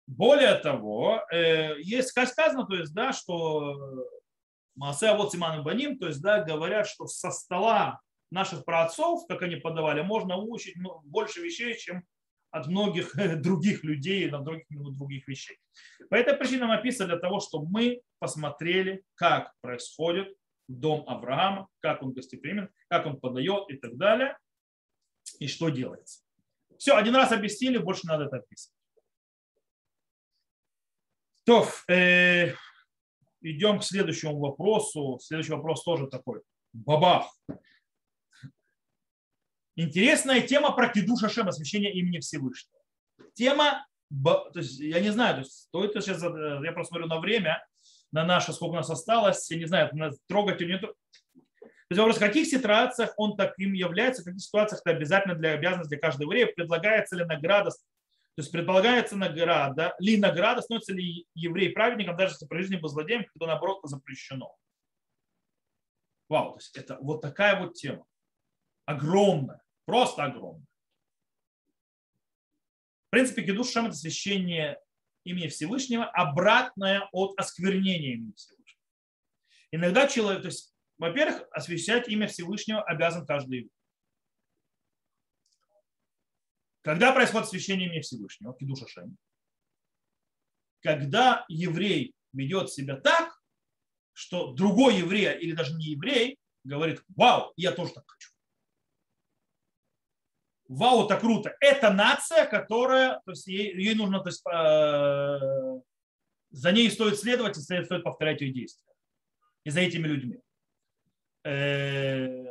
[0.07, 4.07] Более того, э, есть сказано, то есть, да, что
[4.77, 7.99] Маасе вот Симан Баним, то есть да, говорят, что со стола
[8.29, 12.03] наших праотцов, как они подавали, можно учить ну, больше вещей, чем
[12.51, 15.57] от многих других людей, от других, других вещей.
[16.09, 20.35] По этой причине нам описано для того, чтобы мы посмотрели, как происходит
[20.67, 24.37] дом Авраама, как он гостеприимен, как он подает и так далее,
[25.39, 26.21] и что делается.
[26.77, 28.75] Все, один раз объяснили, больше надо это описывать.
[31.45, 32.53] То, э,
[33.41, 35.19] идем к следующему вопросу.
[35.21, 36.41] Следующий вопрос тоже такой.
[36.73, 37.31] Бабах.
[39.75, 42.79] Интересная тема про Кидуш Ашем, освящение имени Всевышнего.
[43.33, 43.85] Тема,
[44.23, 47.63] то есть, я не знаю, то есть, стоит сейчас, я просто смотрю на время,
[48.11, 49.91] на наше, сколько у нас осталось, я не знаю,
[50.27, 50.81] трогать или нет.
[50.81, 55.51] То есть вопрос, в каких ситуациях он таким является, в каких ситуациях это обязательно для
[55.51, 57.69] обязанности для каждого еврея, предлагается ли награда
[58.37, 62.87] то есть предполагается награда, ли награда, становится ли еврей праведником, даже если при жизни был
[62.87, 64.55] злодеем, когда наоборот запрещено.
[66.29, 68.05] Вау, то есть это вот такая вот тема.
[68.85, 70.67] Огромная, просто огромная.
[73.07, 74.79] В принципе, Кедуш Шем– это священие
[75.23, 78.83] имени Всевышнего, обратное от осквернения имени Всевышнего.
[79.71, 83.71] Иногда человек, то есть, во-первых, освящать имя Всевышнего обязан каждый еврей.
[86.87, 89.17] Когда происходит священие имени Всевышнего, Кидуша Шем?
[90.79, 93.37] Когда еврей ведет себя так,
[94.13, 98.31] что другой еврей или даже не еврей говорит, вау, я тоже так хочу.
[100.69, 101.57] Вау, это круто.
[101.59, 105.81] Это нация, которая, то есть ей, ей нужно, то есть, э,
[106.51, 108.93] за ней стоит следовать и стоит повторять ее действия.
[109.65, 110.39] И за этими людьми.
[111.43, 112.46] Э,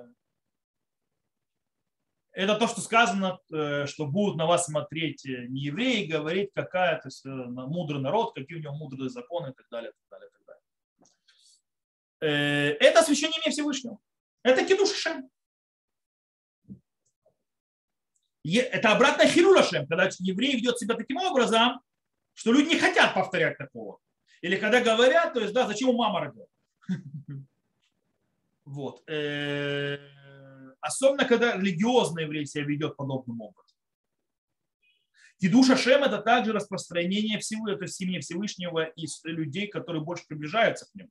[2.37, 7.01] это то, что сказано, э, что будут на вас смотреть э, не евреи, говорить, какая
[7.01, 9.91] то есть, э, мудрый народ, какие у него мудрые законы и так далее.
[9.93, 10.43] Так далее, так
[12.21, 12.77] далее.
[12.79, 13.99] Это освящение имя Всевышнего.
[14.43, 15.31] Это кидуш Шем.
[18.45, 21.81] Это обратно хирула Шем, когда еврей ведет себя таким образом,
[22.35, 23.99] что люди не хотят повторять такого.
[24.43, 26.47] Или когда говорят, то есть, да, зачем у мама родила.
[28.67, 29.03] Вот.
[30.87, 33.77] Особенно, когда религиозный еврей себя ведет подобным образом.
[35.41, 40.95] Кидуша Шем– это также распространение всего, это семьи Всевышнего и людей, которые больше приближаются к
[40.95, 41.11] нему.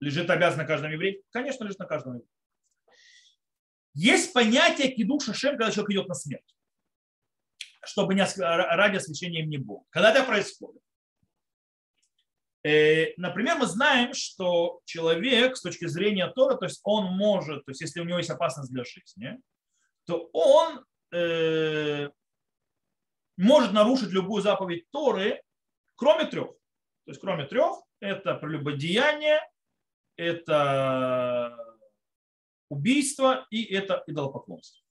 [0.00, 1.22] Лежит обязан на каждом еврее?
[1.30, 2.28] Конечно, лежит на каждом еврее.
[3.94, 6.56] Есть понятие кидуша Шем, когда человек идет на смерть,
[7.84, 9.84] чтобы не ради освящения им не было.
[9.90, 10.82] Когда это происходит?
[12.68, 17.70] Э, например, мы знаем, что человек с точки зрения Тора, то есть он может, то
[17.70, 19.40] есть если у него есть опасность для жизни,
[20.04, 22.10] то он э,
[23.38, 25.42] может нарушить любую заповедь Торы,
[25.96, 26.50] кроме трех.
[27.04, 29.40] То есть кроме трех, это прелюбодеяние,
[30.16, 31.56] это
[32.68, 34.84] убийство и это идолопоклонство.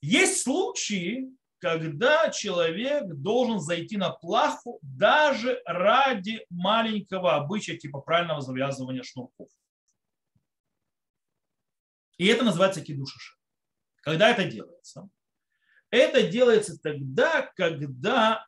[0.00, 1.30] Есть случаи,
[1.64, 9.48] когда человек должен зайти на плаху даже ради маленького обычая типа правильного завязывания шнурков.
[12.18, 13.38] И это называется кидушиша.
[14.02, 15.08] Когда это делается?
[15.88, 18.46] Это делается тогда, когда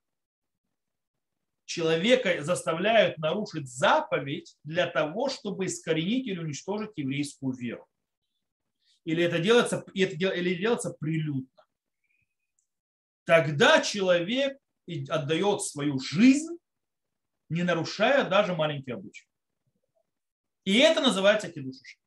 [1.65, 7.89] человека заставляют нарушить заповедь для того, чтобы искоренить или уничтожить еврейскую веру.
[9.05, 11.56] Или это делается, или делается прилюдно.
[13.27, 14.59] Тогда человек
[15.09, 16.57] отдает свою жизнь,
[17.49, 19.27] не нарушая даже маленький обычай.
[20.65, 21.99] И это называется кедушиш.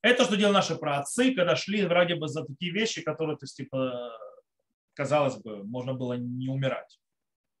[0.00, 3.56] Это что делали наши праотцы, когда шли вроде бы за такие вещи, которые, то есть,
[3.56, 4.12] типа,
[4.94, 7.00] казалось бы, можно было не умирать.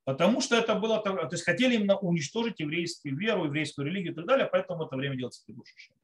[0.04, 4.26] Потому что это было, то есть хотели именно уничтожить еврейскую веру, еврейскую религию и так
[4.26, 5.94] далее, поэтому в это время делается кедушишем.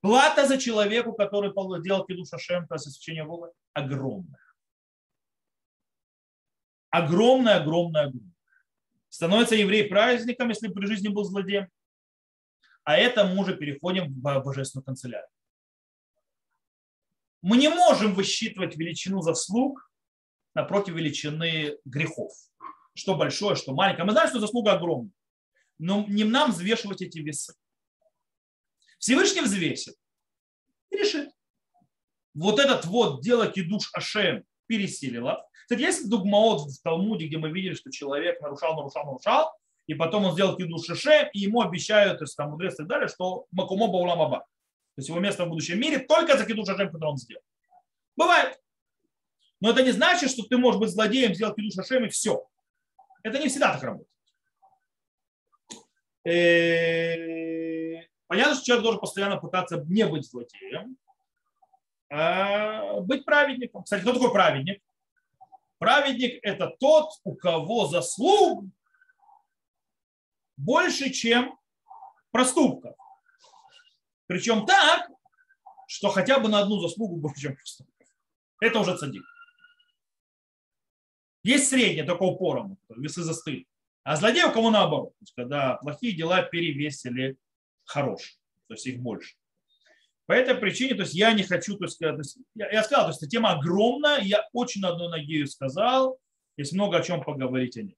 [0.00, 4.40] Плата за человеку, который делал кидуш Ашем, то есть Бога, огромная.
[6.90, 8.32] Огромная, огромная, огромная.
[9.08, 11.68] Становится еврей праздником, если при жизни был злодеем.
[12.84, 15.28] А это мы уже переходим в божественную канцелярию.
[17.42, 19.90] Мы не можем высчитывать величину заслуг
[20.54, 22.32] напротив величины грехов.
[22.94, 24.04] Что большое, что маленькое.
[24.04, 25.12] Мы знаем, что заслуга огромная.
[25.78, 27.54] Но не нам взвешивать эти весы.
[28.98, 29.96] Всевышний взвесит
[30.90, 31.30] и решит.
[32.34, 35.46] Вот этот вот дело кидуш Ашем пересилило.
[35.62, 39.52] Кстати, есть дугмаот в Талмуде, где мы видели, что человек нарушал, нарушал, нарушал,
[39.86, 42.86] и потом он сделал киду шише, и ему обещают, то есть там мудрец и так
[42.86, 44.40] далее, что макумо баулам аба.
[44.40, 47.42] То есть его место в будущем мире только за киду шашем, который он сделал.
[48.16, 48.60] Бывает.
[49.60, 52.46] Но это не значит, что ты можешь быть злодеем, сделать киду шашем и все.
[53.22, 54.08] Это не всегда так работает.
[58.26, 60.96] Понятно, что человек должен постоянно пытаться не быть злодеем,
[62.10, 63.84] а быть праведником.
[63.84, 64.82] Кстати, кто такой праведник?
[65.78, 68.64] Праведник– это тот, у кого заслуг
[70.56, 71.58] больше, чем
[72.30, 72.96] проступков.
[74.26, 75.08] Причем так,
[75.86, 78.08] что хотя бы на одну заслугу больше, чем проступков.
[78.60, 79.22] Это уже цадик.
[81.42, 83.68] Есть среднее, такого поровну, весы застыли.
[84.02, 85.10] А злодей у кого наоборот.
[85.10, 87.36] То есть, когда плохие дела перевесили
[87.86, 88.36] хорошие.
[88.68, 89.36] То есть их больше.
[90.26, 93.30] По этой причине, то есть я не хочу, то есть, я, я сказал, то есть
[93.30, 96.18] тема огромная, я очень на одной ноге сказал,
[96.56, 97.96] есть много о чем поговорить о ней.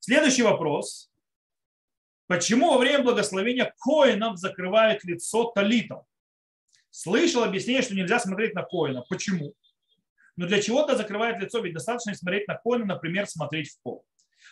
[0.00, 1.10] Следующий вопрос.
[2.26, 6.02] Почему во время благословения коинов закрывает лицо талитом?
[6.90, 9.02] Слышал объяснение, что нельзя смотреть на коина.
[9.08, 9.54] Почему?
[10.36, 14.04] Но для чего-то закрывает лицо, ведь достаточно смотреть на коина, например, смотреть в пол.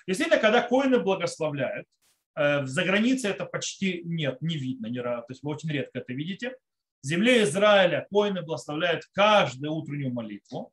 [0.07, 1.89] Действительно, когда коины благословляют,
[2.35, 6.57] за границей это почти нет, не видно, не, то есть вы очень редко это видите.
[7.03, 10.73] В земле Израиля коины благословляют каждую утреннюю молитву.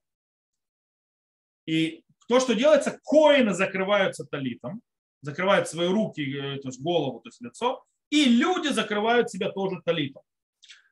[1.66, 4.82] И то, что делается, коины закрываются талитом
[5.22, 9.82] закрывают свои руки, э, то есть голову, то есть лицо, и люди закрывают себя тоже
[9.86, 10.24] талитом.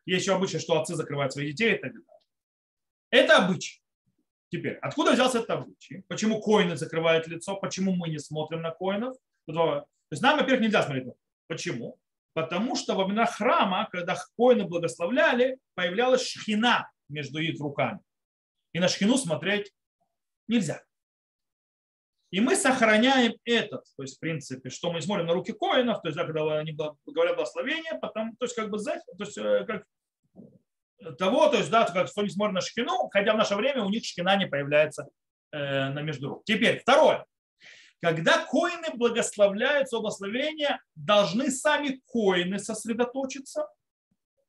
[0.05, 2.07] Есть еще обычай, что отцы закрывают своих детей и так далее.
[3.09, 3.81] Это обычай.
[4.49, 6.03] Теперь, откуда взялся этот обычай?
[6.07, 7.55] Почему коины закрывают лицо?
[7.57, 9.17] Почему мы не смотрим на коинов?
[10.09, 11.13] То есть нам, во-первых, нельзя смотреть на
[11.47, 11.99] Почему?
[12.33, 17.99] Потому что во времена храма, когда коины благословляли, появлялась шхина между их руками.
[18.73, 19.73] И на шхину смотреть
[20.47, 20.83] нельзя.
[22.29, 26.09] И мы сохраняем этот, то есть, в принципе, что мы смотрим на руки коинов, то
[26.09, 29.85] есть, да, когда они говорят благословение, потом, то есть, как бы, то есть, э, как
[31.17, 33.89] того, то есть, да, как что они смотрят на шкину, хотя в наше время у
[33.89, 35.07] них шкина не появляется
[35.53, 36.43] э, на между рук.
[36.45, 37.25] Теперь, второе.
[38.01, 43.67] Когда коины благословляются, благословения, должны сами коины сосредоточиться,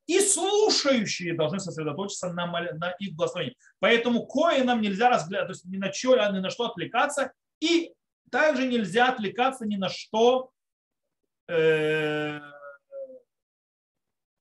[0.09, 3.55] и слушающие должны сосредоточиться на, на их благословении.
[3.79, 7.93] Поэтому коинам нельзя разглядывать, то есть ни на, что, ни на что отвлекаться, и
[8.31, 10.51] также нельзя отвлекаться ни на что
[11.47, 12.39] э,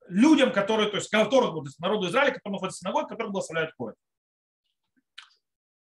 [0.09, 3.74] людям, которые, то есть, которых, то есть народу Израиля, которые находятся в синагоге, которых благословляют
[3.74, 3.94] коин.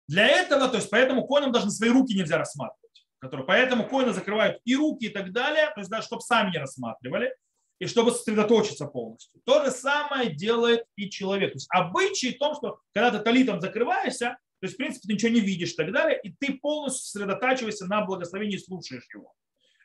[0.09, 2.88] Для этого, то есть поэтому коинам даже свои руки нельзя рассматривать.
[3.21, 6.59] Которые, поэтому коины закрывают и руки и так далее, то есть даже чтобы сами не
[6.59, 7.35] рассматривали,
[7.79, 9.41] и чтобы сосредоточиться полностью.
[9.45, 11.53] То же самое делает и человек.
[11.53, 15.15] То есть обычай в том, что когда ты талитом закрываешься, то есть, в принципе, ты
[15.15, 19.33] ничего не видишь и так далее, и ты полностью сосредотачиваешься на благословении и слушаешь его.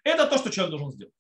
[0.03, 1.13] Это то, что человек должен сделать.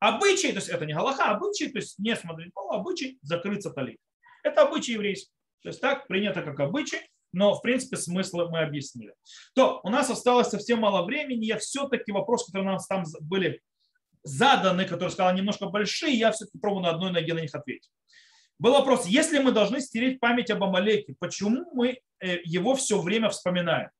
[0.00, 3.98] Обычай, то есть это не галаха, обычай, то есть не смотреть пол, обычай закрыться талит.
[4.42, 5.32] Это обычай еврейский.
[5.62, 9.14] То есть так принято как обычай, но в принципе смысл мы объяснили.
[9.54, 13.60] То у нас осталось совсем мало времени, я все-таки вопросы, которые у нас там были
[14.22, 17.90] заданы, которые сказал немножко большие, я все-таки пробую на одной ноге на них ответить.
[18.58, 23.28] Был вопрос, если мы должны стереть память об Амалеке, почему мы э, его все время
[23.28, 23.90] вспоминаем?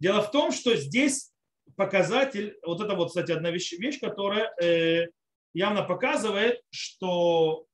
[0.00, 1.32] Дело в том, что здесь
[1.76, 5.06] показатель, вот это вот, кстати, одна вещь, вещь которая э,
[5.54, 7.67] явно показывает, что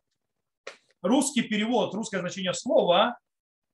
[1.05, 3.19] русский перевод, русское значение слова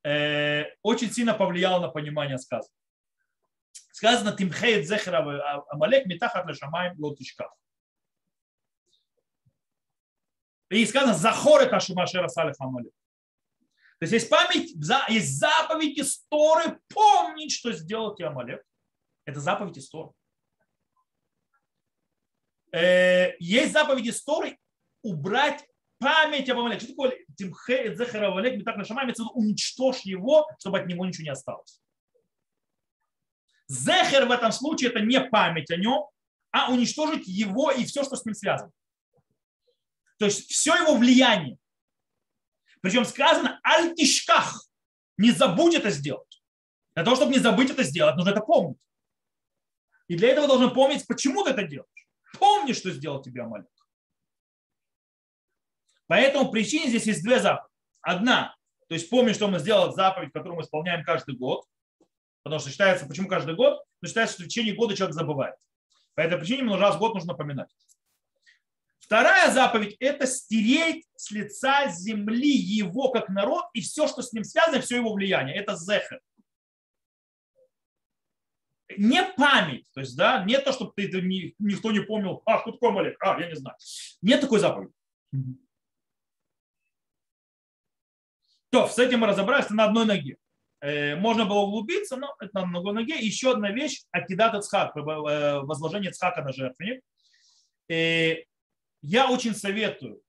[0.05, 2.75] э, очень сильно повлияло на понимание сказанного.
[3.93, 7.53] Сказано «Тимхейт зехера амалек митахат лешамаем лотишках».
[10.71, 12.93] И сказано «Захор это шумашера салиф амалек».
[14.01, 14.75] То есть есть память,
[15.11, 18.65] есть заповедь истории помнить, что сделал тебе Амалек.
[19.27, 20.13] Это заповедь истории.
[22.73, 24.59] Э, есть заповедь истории
[25.03, 25.69] убрать
[26.01, 26.81] память об Амалеке.
[26.81, 31.81] Что такое Тимхе Зехар Амалек, Митак Нашамай, уничтожь его, чтобы от него ничего не осталось.
[33.69, 36.09] Зехер в этом случае это не память о нем,
[36.51, 38.73] а уничтожить его и все, что с ним связано.
[40.19, 41.57] То есть все его влияние.
[42.81, 44.67] Причем сказано альтишках.
[45.19, 46.43] Не забудь это сделать.
[46.95, 48.79] Для того, чтобы не забыть это сделать, нужно это помнить.
[50.09, 52.09] И для этого должен помнить, почему ты это делаешь.
[52.39, 53.69] Помни, что сделал тебе Амалек.
[56.11, 57.73] По этому причине здесь есть две заповеди.
[58.01, 58.57] Одна,
[58.89, 61.65] то есть помни, что мы сделали заповедь, которую мы исполняем каждый год.
[62.43, 63.79] Потому что считается, почему каждый год?
[64.01, 65.55] Потому считается, что в течение года человек забывает.
[66.15, 67.69] По этой причине ему раз в год нужно поминать.
[68.99, 74.43] Вторая заповедь– это стереть с лица земли его как народ и все, что с ним
[74.43, 75.55] связано, все его влияние.
[75.55, 76.21] Это зехер.
[78.97, 81.09] Не память, то есть, да, не то, чтобы ты,
[81.61, 83.77] никто не помнил, а, тут комалик, а, я не знаю.
[84.23, 84.93] Нет такой заповеди.
[88.71, 90.37] То, с этим мы разобрались, на одной ноге.
[90.81, 93.19] Э, можно было углубиться, но это на одной ноге.
[93.19, 97.03] Еще одна вещь, акидат Ицхак, э, возложение Ицхака на жертвенник.
[97.89, 98.37] Э,
[99.03, 100.21] я очень советую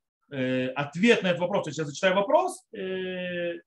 [0.78, 1.68] ответ на этот вопрос.
[1.78, 3.60] Я зачитаю вопрос, я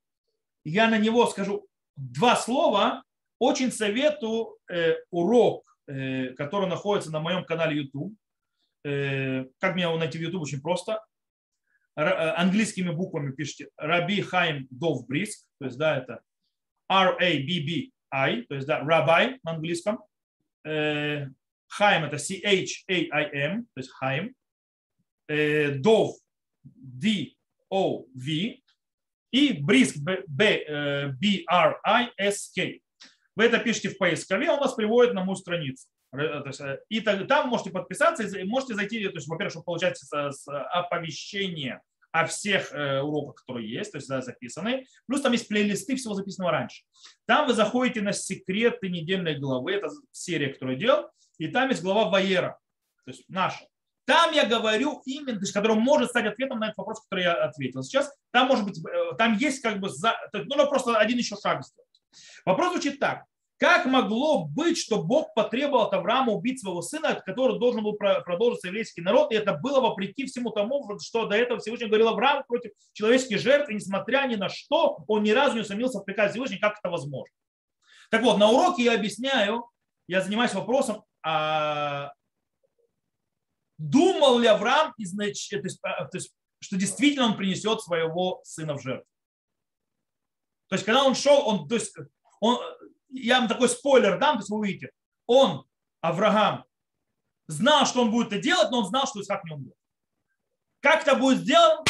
[0.64, 3.02] на него скажу два слова.
[3.38, 4.56] Очень советую
[5.10, 8.14] урок, который находится на моем канале YouTube.
[8.82, 10.40] Как меня найти в YouTube?
[10.40, 11.04] Очень просто.
[11.96, 16.22] Э, английскими буквами пишите Раби Хайм Дов Бриск, то есть да, это
[16.88, 20.00] R-A-B-B-I, то есть да, Rabbi на английском.
[20.64, 21.28] Э,
[21.68, 24.34] Хайм это C-H-A-I-M, то есть Хайм.
[25.28, 26.16] Э, Дов,
[26.64, 28.22] D-O-V,
[29.30, 29.96] и Бриск,
[30.28, 31.40] B-R-I-S-K.
[33.36, 35.88] Вы это пишете в поискове, он вас приводит на мою страницу.
[36.14, 40.00] Э, и там можете подписаться, можете зайти, то есть, во-первых, чтобы получать
[40.46, 41.80] оповещение
[42.12, 44.86] о всех уроках, которые есть, то есть да, записаны.
[45.06, 46.84] Плюс там есть плейлисты всего записанного раньше.
[47.26, 51.82] Там вы заходите на секреты недельной главы, это серия, которую я делал, и там есть
[51.82, 52.56] глава Ваера,
[53.04, 53.66] то есть наша.
[54.06, 57.44] Там я говорю именно, то есть, который может стать ответом на этот вопрос, который я
[57.44, 58.14] ответил сейчас.
[58.32, 61.88] Там может быть, э, там есть как бы, за, нужно просто один еще шаг сделать.
[62.44, 63.24] Вопрос звучит так.
[63.64, 68.66] Как могло быть, что Бог потребовал от Авраама убить своего сына, который должен был продолжиться
[68.66, 72.72] еврейский народ, и это было вопреки всему тому, что до этого Всевышний говорил Авраам против
[72.92, 76.60] человеческих жертв, и несмотря ни на что, он ни разу не усомнился в приказе Всевышнего,
[76.60, 77.34] как это возможно.
[78.10, 79.64] Так вот, на уроке я объясняю,
[80.08, 82.12] я занимаюсь вопросом, а
[83.78, 86.08] думал ли Авраам, а,
[86.60, 89.08] что действительно он принесет своего сына в жертву.
[90.68, 91.96] То есть, когда он шел, он, то есть,
[92.40, 92.58] он,
[93.14, 94.90] я вам такой спойлер дам, то есть вы увидите,
[95.26, 95.66] он,
[96.00, 96.64] Авраам,
[97.46, 99.74] знал, что он будет это делать, но он знал, что Исхак не умрет.
[100.80, 101.84] Как это будет сделано,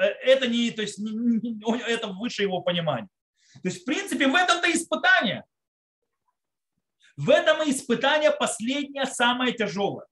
[0.00, 3.08] э, это не, то есть, это выше его понимания.
[3.54, 5.44] То есть, в принципе, в этом-то испытание.
[7.16, 10.06] В этом испытание последнее, самое тяжелое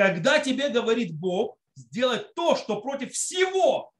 [0.00, 3.92] когда тебе говорит Бог сделать то, что против всего,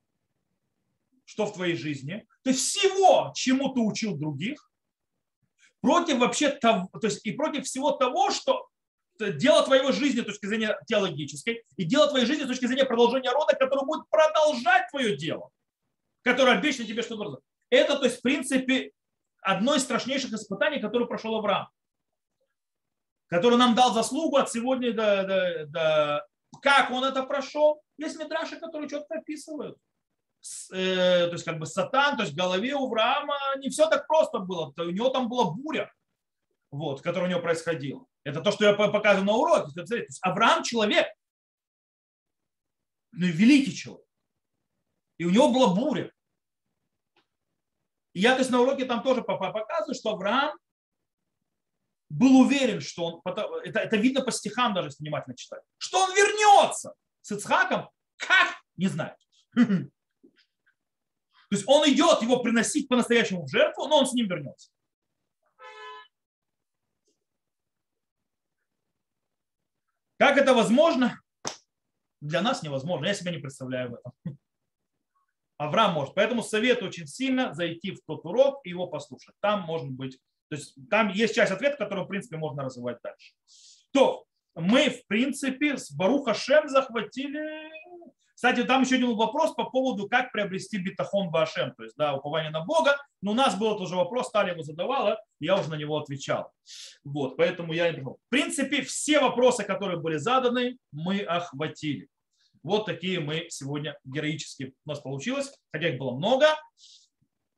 [1.30, 4.68] что в твоей жизни, есть всего, чему ты учил других,
[5.80, 8.66] против вообще того, то есть и против всего того, что
[9.18, 13.30] дело твоей жизни с точки зрения теологической и дело твоей жизни с точки зрения продолжения
[13.30, 15.50] рода, который будет продолжать твое дело,
[16.22, 17.40] которое обещано тебе что-то.
[17.70, 18.90] Это, то есть, в принципе,
[19.40, 21.68] одно из страшнейших испытаний, которое прошел Авраам
[23.30, 26.26] который нам дал заслугу от сегодня до, до, до...
[26.60, 27.80] Как он это прошел?
[27.96, 29.78] Есть медраши, которые четко описывают.
[30.72, 34.06] Э, то есть как бы сатан, то есть в голове у Авраама не все так
[34.06, 34.72] просто было.
[34.78, 35.92] У него там была буря,
[36.70, 38.06] вот, которая у него происходила.
[38.24, 39.72] Это то, что я показываю на уроке.
[39.72, 41.08] То есть Авраам человек,
[43.12, 44.06] ну, великий человек.
[45.18, 46.10] И у него была буря.
[48.14, 50.58] И я то есть, на уроке там тоже показываю, что Авраам
[52.08, 56.14] был уверен, что он, это, это видно по стихам даже, если внимательно читать, что он
[56.14, 58.56] вернется с Ицхаком, как?
[58.76, 59.16] Не знает.
[61.50, 64.70] То есть он идет его приносить по-настоящему в жертву, но он с ним вернется.
[70.16, 71.20] Как это возможно?
[72.20, 73.06] Для нас невозможно.
[73.06, 74.38] Я себя не представляю в этом.
[75.58, 76.14] Авраам может.
[76.14, 79.34] Поэтому советую очень сильно зайти в тот урок и его послушать.
[79.40, 80.20] Там может быть,
[80.50, 83.32] то есть там есть часть ответа, которую, в принципе, можно развивать дальше.
[83.90, 84.24] То
[84.54, 87.89] мы, в принципе, с Баруха Шем захватили
[88.40, 92.50] кстати, там еще один вопрос по поводу, как приобрести битахон Башем, то есть да, упование
[92.50, 92.96] на Бога.
[93.20, 96.50] Но у нас был тоже вопрос, Таля его задавала, я уже на него отвечал.
[97.04, 102.08] Вот, поэтому я не В принципе, все вопросы, которые были заданы, мы охватили.
[102.62, 106.46] Вот такие мы сегодня героически у нас получилось, хотя их было много.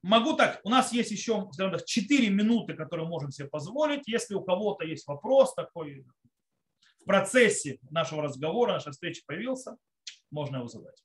[0.02, 4.08] Могу так, у нас есть еще, скажем так, 4 минуты, которые можем себе позволить.
[4.08, 6.04] Если у кого-то есть вопрос такой
[6.98, 9.76] в процессе нашего разговора, нашей встречи появился,
[10.32, 11.04] можно его задать.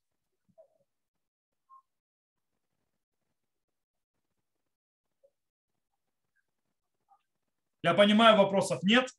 [7.84, 9.10] Я понимаю, вопросов нет.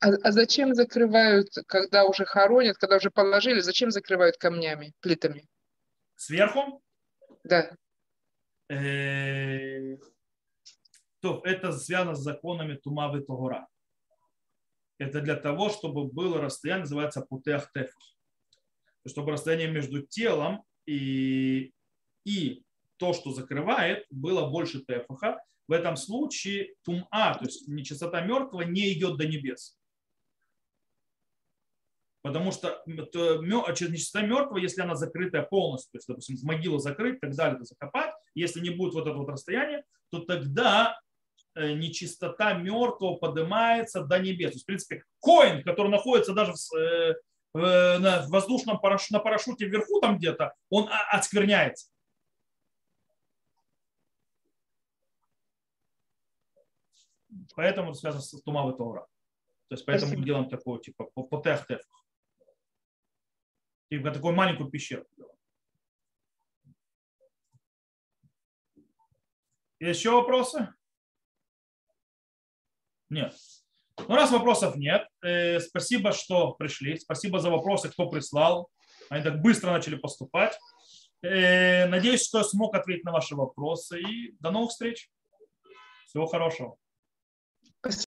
[0.00, 5.48] А, а зачем закрывают, когда уже хоронят, когда уже положили, зачем закрывают камнями, плитами?
[6.14, 6.80] Сверху?
[7.42, 7.76] Да.
[8.68, 9.96] Э,
[11.20, 13.66] то это связано с законами Тумавы Тогора.
[14.98, 18.17] Это для того, чтобы было расстояние, называется путех тефах
[19.06, 21.72] чтобы расстояние между телом и,
[22.24, 22.62] и
[22.96, 25.40] то, что закрывает, было больше тефаха.
[25.66, 29.76] В этом случае тума, то есть нечистота мертвого, не идет до небес.
[32.22, 37.64] Потому что нечистота мертвого, если она закрытая полностью, то есть, допустим, могилу закрыть так далее,
[37.64, 40.98] закопать, если не будет вот этого вот расстояния, то тогда
[41.54, 44.50] э, нечистота мертвого поднимается до небес.
[44.50, 47.14] То есть, в принципе, коин, который находится даже в Э,
[47.54, 51.90] на воздушном параш, на парашюте вверху там где-то, он отскверняется.
[57.54, 59.06] Поэтому это связано с тумавой Тора.
[59.68, 60.20] То есть поэтому Спасибо.
[60.20, 61.66] мы делаем такое, типа, по, по тех
[63.90, 65.06] Типа такую маленькую пещеру.
[69.80, 70.74] Еще вопросы?
[73.08, 73.34] Нет.
[74.06, 76.98] Ну, раз вопросов нет, э, спасибо, что пришли.
[76.98, 78.70] Спасибо за вопросы, кто прислал.
[79.10, 80.56] Они так быстро начали поступать.
[81.22, 84.00] Э, надеюсь, что смог ответить на ваши вопросы.
[84.00, 85.10] И до новых встреч.
[86.06, 86.76] Всего хорошего.